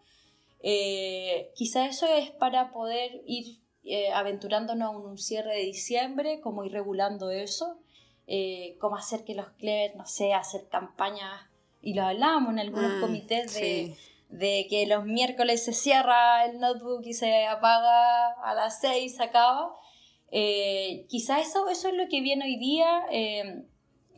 [0.61, 6.63] Eh, quizá eso es para poder ir eh, aventurándonos en un cierre de diciembre, como
[6.63, 7.79] ir regulando eso,
[8.27, 11.49] eh, cómo hacer que los clever, no sé, hacer campañas,
[11.81, 13.95] y lo hablábamos en algunos Mm, comités de, sí.
[14.29, 19.23] de que los miércoles se cierra el notebook y se apaga a las 6, se
[19.23, 19.73] acaba.
[20.29, 23.63] Eh, quizá eso, eso es lo que viene hoy día, eh,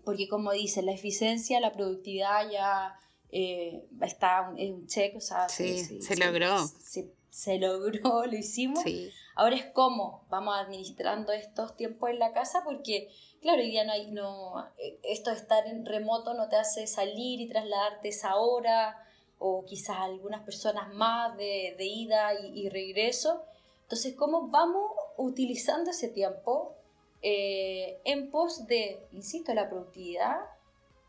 [0.04, 2.96] porque como dice, la eficiencia, la productividad ya
[3.32, 6.67] eh, está es un check, o sea, Sí, se logró.
[6.67, 8.84] Se, se logró, lo hicimos.
[8.84, 9.11] Sí.
[9.36, 13.09] Ahora es cómo vamos administrando estos tiempos en la casa, porque,
[13.41, 16.88] claro, hoy día no hay, no, eh, esto de estar en remoto no te hace
[16.88, 18.97] salir y trasladarte esa hora,
[19.39, 23.43] o quizás algunas personas más de, de ida y, y regreso.
[23.84, 26.75] Entonces, ¿cómo vamos utilizando ese tiempo
[27.21, 30.39] eh, en pos de, insisto, la productividad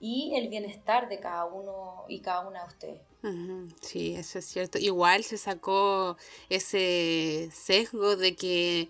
[0.02, 3.00] y el bienestar de cada uno y cada una de ustedes?
[3.80, 4.78] Sí, eso es cierto.
[4.78, 6.16] Igual se sacó
[6.48, 8.88] ese sesgo de que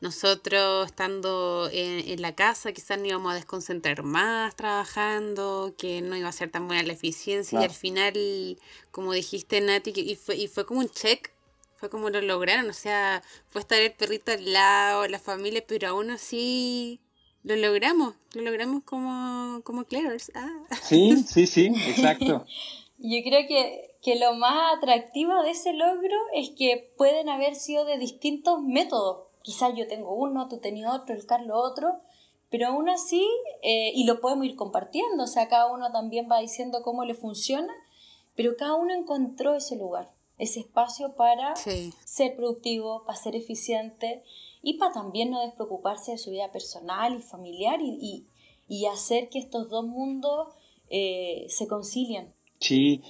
[0.00, 6.16] nosotros estando en, en la casa quizás nos íbamos a desconcentrar más trabajando, que no
[6.16, 8.58] iba a ser tan buena la eficiencia y al final,
[8.90, 11.30] como dijiste Nati, que- y fue, y fue como un check,
[11.76, 15.86] fue como lo lograron, o sea, fue estar el perrito al lado, la familia, pero
[15.88, 17.00] aún así
[17.44, 19.84] lo logramos, lo logramos como, como.
[20.34, 20.64] Ah.
[20.82, 22.44] Sí, sí, sí, exacto.
[22.98, 27.84] Yo creo que, que lo más atractivo de ese logro es que pueden haber sido
[27.84, 29.28] de distintos métodos.
[29.42, 32.00] Quizás yo tengo uno, tú tenías otro, el Carlos otro,
[32.50, 33.26] pero aún así,
[33.62, 37.14] eh, y lo podemos ir compartiendo, o sea, cada uno también va diciendo cómo le
[37.14, 37.72] funciona,
[38.34, 41.92] pero cada uno encontró ese lugar, ese espacio para Sí.
[42.04, 44.22] ser productivo, para ser eficiente
[44.62, 48.26] y para también no despreocuparse de su vida personal y familiar y, y-
[48.68, 50.48] y hacer que estos dos mundos
[50.90, 52.32] eh, se concilien.
[52.60, 53.02] Sí.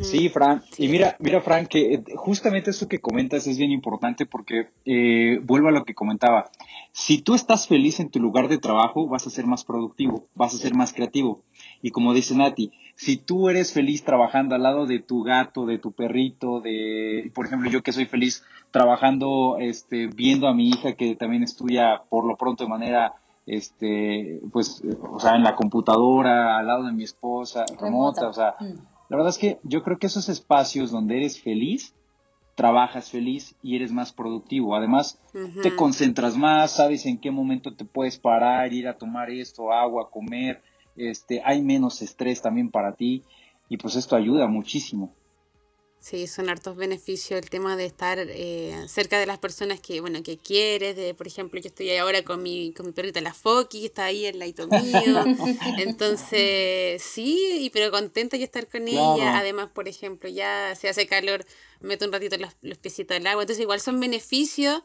[0.00, 0.62] Sí, Fran.
[0.72, 0.84] Sí.
[0.84, 5.38] Y mira, mira, Fran, que eh, justamente eso que comentas es bien importante porque eh,
[5.44, 6.50] vuelvo a lo que comentaba.
[6.92, 10.54] Si tú estás feliz en tu lugar de trabajo, vas a ser más productivo, vas
[10.54, 11.44] a ser más creativo.
[11.82, 15.78] Y como dice Nati, si tú eres feliz trabajando al lado de tu gato, de
[15.78, 18.42] tu perrito, de, por ejemplo, yo que soy feliz
[18.72, 23.14] trabajando, este, viendo a mi hija que también estudia por lo pronto de manera
[23.46, 28.54] este, pues, o sea, en la computadora, al lado de mi esposa, remota, o sea,
[28.60, 28.89] Mm.
[29.10, 31.94] La verdad es que yo creo que esos espacios donde eres feliz,
[32.54, 34.76] trabajas feliz y eres más productivo.
[34.76, 35.20] Además,
[35.62, 40.10] te concentras más, sabes en qué momento te puedes parar, ir a tomar esto, agua,
[40.10, 40.62] comer,
[40.94, 43.24] este, hay menos estrés también para ti
[43.68, 45.12] y pues esto ayuda muchísimo.
[46.00, 50.22] Sí, son hartos beneficios el tema de estar eh, cerca de las personas que, bueno,
[50.22, 50.96] que quieres.
[50.96, 54.04] De, por ejemplo, yo estoy ahora con mi, con mi perrita la Foki, que está
[54.06, 55.24] ahí el laito mío.
[55.78, 59.38] Entonces, sí, pero contenta de estar con ella.
[59.38, 61.44] Además, por ejemplo, ya se hace calor,
[61.80, 63.42] meto un ratito los, los piecitos al agua.
[63.42, 64.82] Entonces, igual son beneficios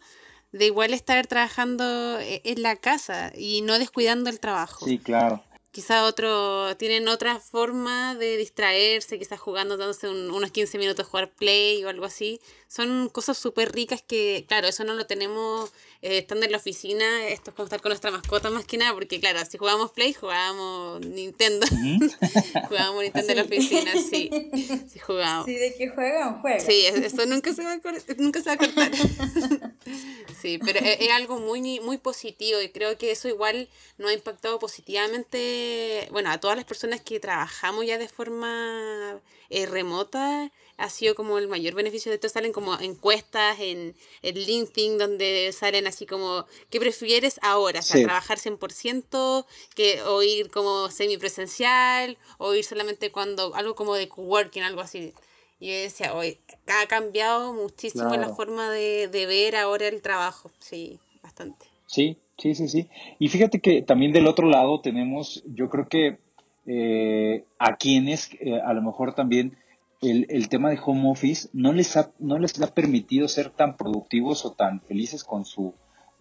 [0.51, 4.85] de igual estar trabajando eh, en la casa y no descuidando el trabajo.
[4.85, 5.41] Sí, claro
[5.75, 11.83] quizás otro, tienen otra forma de distraerse, quizás jugando, dándose unos 15 minutos jugar play
[11.83, 12.39] o algo así.
[12.69, 15.73] Son cosas súper ricas que, claro, eso no lo tenemos
[16.05, 18.93] eh, estando en la oficina, esto es como estar con nuestra mascota más que nada,
[18.93, 21.65] porque claro, si jugamos play, jugábamos Nintendo.
[22.69, 24.29] jugábamos Nintendo en la oficina, sí.
[24.87, 25.47] Sí, jugamos.
[25.47, 26.61] Sí, de que juegan, juegan.
[26.61, 27.79] Sí, eso nunca se va a,
[28.17, 28.91] nunca se va a cortar.
[30.41, 34.13] sí, pero es, es algo muy, muy positivo y creo que eso igual nos ha
[34.13, 40.89] impactado positivamente bueno, a todas las personas que trabajamos ya de forma eh, remota, ha
[40.89, 42.29] sido como el mayor beneficio de esto.
[42.29, 47.79] Salen como encuestas en, el LinkedIn donde salen así como, ¿qué prefieres ahora?
[47.79, 49.45] O sea, trabajar 100%
[49.75, 55.13] que, o ir como semipresencial o ir solamente cuando, algo como de coworking, algo así.
[55.59, 60.51] Y yo decía, hoy ha cambiado muchísimo la forma de, de ver ahora el trabajo,
[60.59, 61.65] sí, bastante.
[61.87, 62.89] Sí, Sí, sí, sí.
[63.17, 66.17] Y fíjate que también del otro lado tenemos, yo creo que
[66.65, 69.57] eh, a quienes eh, a lo mejor también
[70.01, 73.77] el, el, tema de home office no les, ha, no les ha permitido ser tan
[73.77, 75.73] productivos o tan felices con su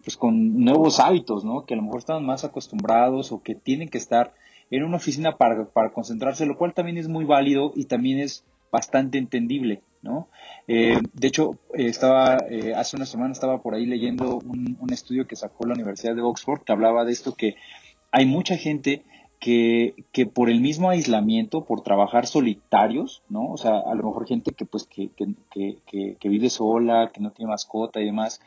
[0.05, 1.65] pues con nuevos hábitos, ¿no?
[1.65, 4.33] Que a lo mejor están más acostumbrados o que tienen que estar
[4.69, 8.45] en una oficina para, para concentrarse, lo cual también es muy válido y también es
[8.71, 10.27] bastante entendible, ¿no?
[10.67, 15.27] Eh, de hecho, eh, estaba, eh, hace una semana estaba por ahí leyendo un, estudio
[15.27, 17.55] que sacó la Universidad de Oxford que hablaba de esto, que
[18.11, 19.03] hay mucha gente
[19.39, 23.51] que, que, por el mismo aislamiento, por trabajar solitarios, ¿no?
[23.51, 27.31] O sea, a lo mejor gente que pues que, que, que, vive sola, que no
[27.31, 28.41] tiene mascota y demás,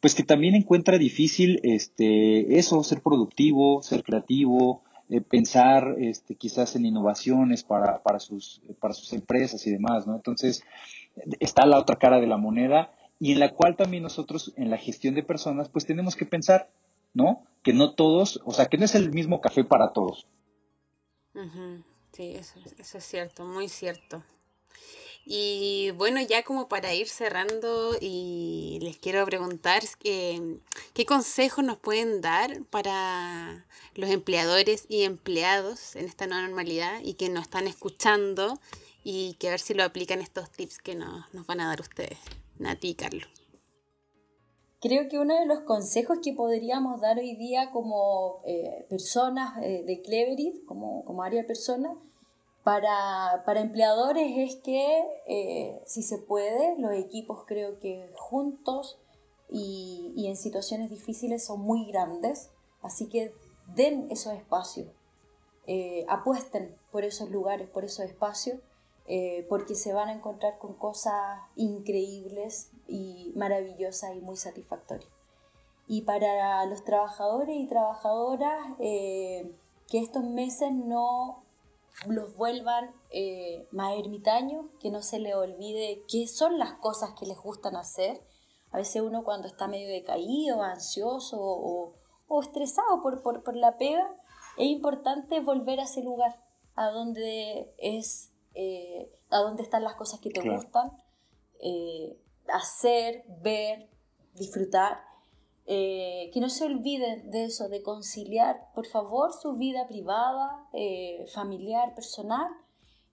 [0.00, 6.76] pues que también encuentra difícil este, eso, ser productivo, ser creativo, eh, pensar este, quizás
[6.76, 10.14] en innovaciones para, para, sus, para sus empresas y demás, ¿no?
[10.14, 10.62] Entonces,
[11.40, 14.78] está la otra cara de la moneda y en la cual también nosotros en la
[14.78, 16.68] gestión de personas, pues tenemos que pensar,
[17.14, 17.44] ¿no?
[17.62, 20.26] Que no todos, o sea, que no es el mismo café para todos.
[22.12, 24.22] Sí, eso, eso es cierto, muy cierto.
[25.26, 32.20] Y bueno, ya como para ir cerrando y les quiero preguntar qué consejos nos pueden
[32.20, 38.60] dar para los empleadores y empleados en esta nueva normalidad y que nos están escuchando
[39.02, 42.18] y que a ver si lo aplican estos tips que nos, van a dar ustedes,
[42.58, 43.28] Nati y Carlos.
[44.84, 49.82] Creo que uno de los consejos que podríamos dar hoy día como eh, personas eh,
[49.82, 51.96] de Cleverit, como, como área de personas,
[52.64, 58.98] para, para empleadores es que, eh, si se puede, los equipos creo que juntos
[59.48, 62.50] y, y, en situaciones difíciles son muy grandes,
[62.82, 63.32] así que
[63.74, 64.88] den esos espacios,
[65.66, 68.60] eh, apuesten por esos lugares, por esos espacios,
[69.06, 75.10] eh, porque se van a encontrar con cosas increíbles y maravillosas y muy satisfactorias.
[75.86, 81.44] Y para los trabajadores y trabajadoras, que estos meses no
[82.06, 87.26] los vuelvan eh, más ermitaños, que no se les olvide qué son las cosas que
[87.26, 88.20] les gustan hacer.
[88.72, 91.94] A veces uno cuando está medio decaído, ansioso o,
[92.42, 94.10] estresado por, por, la pega,
[94.58, 96.42] es importante volver a ese lugar,
[96.74, 100.92] a donde es, eh, a donde están las cosas que te gustan,
[101.60, 102.16] eh,
[102.52, 103.88] hacer, ver,
[104.34, 105.00] disfrutar
[105.66, 111.24] eh, que no se olviden de eso, de conciliar, por favor, su vida privada, eh,
[111.32, 112.48] familiar, personal,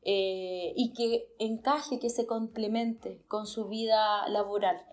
[0.03, 4.83] y que encaje, que se complemente con su vida laboral.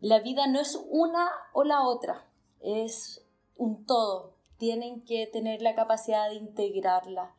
[0.00, 2.26] La vida no es una o la otra,
[2.60, 3.24] es
[3.56, 4.34] un todo.
[4.56, 7.36] Tienen que tener la capacidad de integrarla,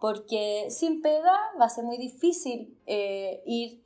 [0.00, 2.76] porque sin pega va a ser muy difícil
[3.46, 3.84] ir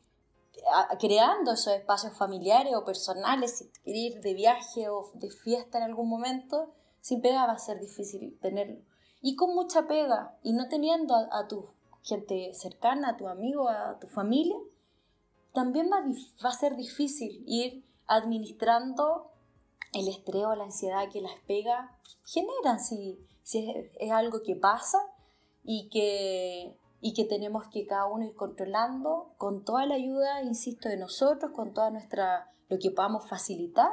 [0.99, 6.73] creando esos espacios familiares o personales, ir de viaje o de fiesta en algún momento,
[7.01, 8.81] sin pega va a ser difícil tenerlo.
[9.21, 11.67] Y con mucha pega, y no teniendo a, tu
[12.03, 14.57] gente cercana, a tu amigo, a tu familia,
[15.53, 19.31] también va, a ser difícil ir administrando
[19.93, 21.97] el estrés o la ansiedad que las pega
[22.27, 24.99] generan, si, si es algo que pasa
[25.65, 30.89] y que y que tenemos que cada uno ir controlando con toda la ayuda, insisto,
[30.89, 33.91] de nosotros, con toda nuestra, lo que podamos facilitar,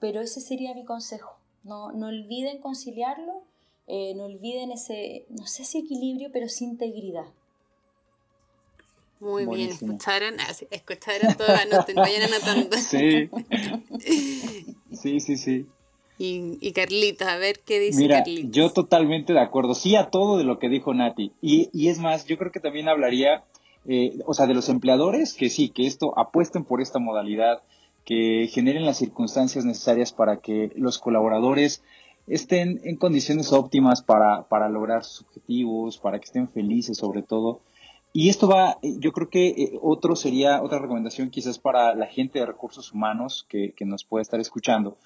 [0.00, 1.36] pero ese sería mi consejo.
[1.62, 3.44] No, no olviden conciliarlo,
[3.86, 7.26] eh, no olviden ese, no sé si equilibrio, pero sí integridad.
[9.20, 12.76] Muy bien, escucharon, ah, escucharon todo, anoten, vayan anotando.
[12.76, 13.30] Sí.
[14.92, 15.66] Sí, sí, sí.
[16.18, 18.50] Y, y Carlitos, a ver qué dice Mira, Carlitos.
[18.52, 21.32] Yo totalmente de acuerdo, sí a todo de lo que dijo Nati.
[21.40, 23.44] Y, y es más, yo creo que también hablaría,
[23.86, 27.62] eh, o sea, de los empleadores, que sí, que esto apuesten por esta modalidad,
[28.04, 31.82] que generen las circunstancias necesarias para que los colaboradores
[32.26, 37.60] estén en condiciones óptimas para, para lograr sus objetivos, para que estén felices sobre todo.
[38.12, 42.38] Y esto va, yo creo que eh, otro sería, otra recomendación quizás para la gente
[42.38, 44.96] de recursos humanos que, que nos puede estar escuchando.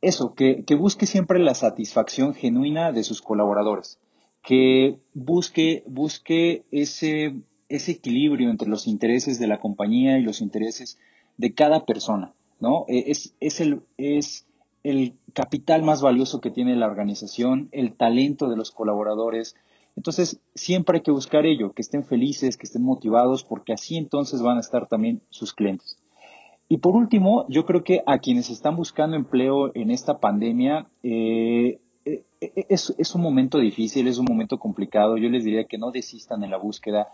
[0.00, 3.98] Eso, que, que, busque siempre la satisfacción genuina de sus colaboradores,
[4.42, 7.34] que busque, busque ese,
[7.68, 10.98] ese equilibrio entre los intereses de la compañía y los intereses
[11.36, 12.84] de cada persona, ¿no?
[12.88, 14.46] Eh, es, es, el, es
[14.84, 19.56] el capital más valioso que tiene la organización, el talento de los colaboradores.
[19.96, 24.42] Entonces, siempre hay que buscar ello, que estén felices, que estén motivados, porque así entonces
[24.42, 25.98] van a estar también sus clientes.
[26.68, 31.80] Y por último, yo creo que a quienes están buscando empleo en esta pandemia, eh,
[32.04, 32.24] eh,
[32.68, 35.16] es, un momento difícil, es un momento complicado.
[35.16, 37.08] Yo les diría que no desistan en la búsqueda.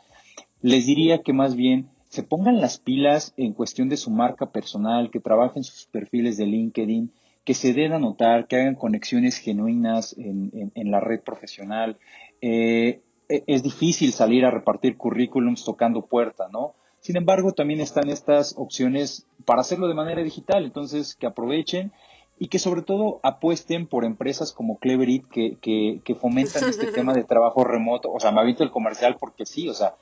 [0.60, 5.10] Les diría que más bien se pongan las pilas en cuestión de su marca personal,
[5.10, 7.12] que trabajen sus perfiles de LinkedIn,
[7.44, 11.98] que se den a notar, que hagan conexiones genuinas en, en, la red profesional.
[12.40, 16.74] Eh, e, es difícil salir a repartir currículums tocando puerta, ¿no?
[17.04, 21.92] Sin embargo, también están estas opciones para hacerlo de manera digital, entonces que aprovechen
[22.38, 27.12] y que sobre todo apuesten por empresas como Cleverit que, que, que fomentan este tema
[27.12, 28.10] de trabajo remoto.
[28.10, 29.96] O sea, me habito el comercial porque sí, o sea,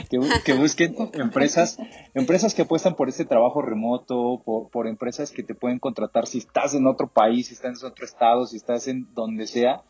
[0.09, 1.77] que, que, busquen empresas,
[2.15, 6.39] empresas que apuestan por este trabajo remoto, por, por, empresas que te pueden contratar si
[6.39, 9.83] estás en otro país, si estás en otro estado, si estás en donde sea,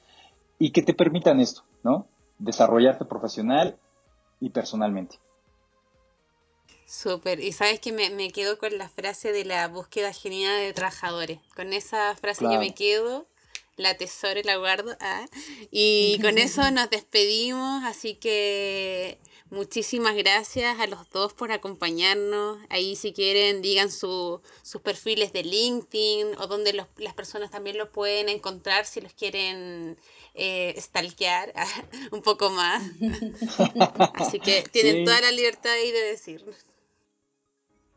[0.58, 2.08] y que te permitan esto, ¿no?
[2.40, 3.76] Desarrollarte profesional
[4.40, 5.18] y personalmente.
[6.94, 10.72] Súper, y sabes que me, me, quedo con la frase de la búsqueda genuina de
[10.72, 11.40] trabajadores.
[11.56, 12.54] Con esa frase claro.
[12.54, 13.26] yo me quedo
[13.76, 14.96] la tesoro y la guardo.
[15.00, 15.26] Ah.
[15.72, 19.18] Y con eso nos despedimos, así que
[19.50, 22.60] muchísimas gracias a los dos por acompañarnos.
[22.70, 27.76] Ahí si quieren digan su, sus perfiles de LinkedIn o donde los, las personas también
[27.76, 29.98] los pueden encontrar si los quieren
[30.34, 31.52] eh, stalkear
[32.12, 32.84] un poco más.
[34.14, 35.04] así que tienen sí.
[35.04, 36.54] toda la libertad ahí de decirnos.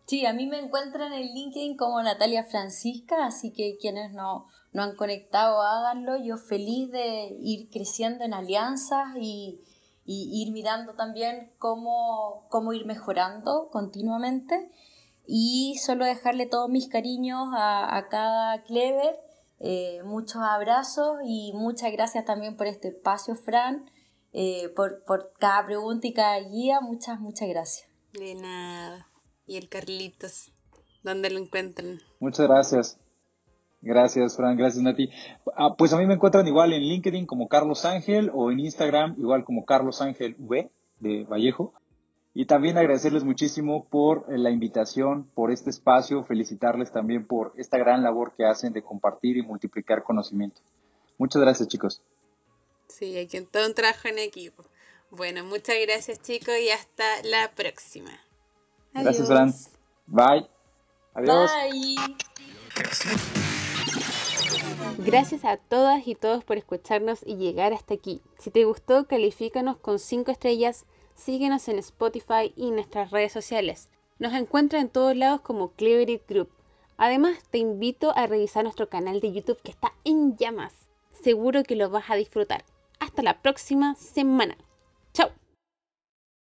[0.08, 4.84] Sí, a mí me encuentran en LinkedIn como Natalia Francisca, así que quienes no, no
[4.84, 6.16] han conectado, háganlo.
[6.16, 9.62] Yo feliz de ir creciendo en alianzas y,
[10.05, 14.72] ir mirando también cómo, cómo ir mejorando continuamente.
[15.26, 19.20] Y solo dejarle todos mis cariños a, a cada Clever,
[19.60, 23.91] eh, muchos abrazos y muchas gracias también por este espacio, Fran,
[24.32, 26.80] eh, por, por cada pregunta y cada guía.
[26.80, 27.89] Muchas, muchas gracias.
[28.14, 29.08] De nada
[29.47, 30.51] y el Carlitos.
[31.03, 31.99] ¿Dónde lo encuentran?
[32.19, 32.97] Muchas gracias.
[33.81, 34.57] Gracias, Fran.
[34.57, 35.09] Gracias, Nati.
[35.55, 39.15] Ah, pues a mí me encuentran igual en LinkedIn como Carlos Ángel o en Instagram
[39.17, 40.69] igual como Carlos Ángel V
[40.99, 41.73] de Vallejo.
[42.33, 48.03] Y también agradecerles muchísimo por la invitación, por este espacio, felicitarles también por esta gran
[48.03, 50.61] labor que hacen de compartir y multiplicar conocimiento.
[51.17, 52.01] Muchas gracias, chicos.
[52.89, 54.63] Sí, hay que todo un trabajo en equipo.
[55.09, 58.11] Bueno, muchas gracias, chicos, y hasta la próxima.
[59.01, 59.53] Gracias, Fran.
[60.07, 60.47] Bye.
[61.13, 61.51] Adiós.
[61.71, 62.17] Bye.
[64.99, 68.21] Gracias a todas y todos por escucharnos y llegar hasta aquí.
[68.39, 70.85] Si te gustó, califícanos con 5 estrellas,
[71.15, 73.89] síguenos en Spotify y en nuestras redes sociales.
[74.19, 76.49] Nos encuentra en todos lados como Cleverit Group.
[76.97, 80.73] Además, te invito a revisar nuestro canal de YouTube que está en llamas.
[81.11, 82.65] Seguro que lo vas a disfrutar.
[82.99, 84.57] Hasta la próxima semana.
[85.13, 85.29] Chao.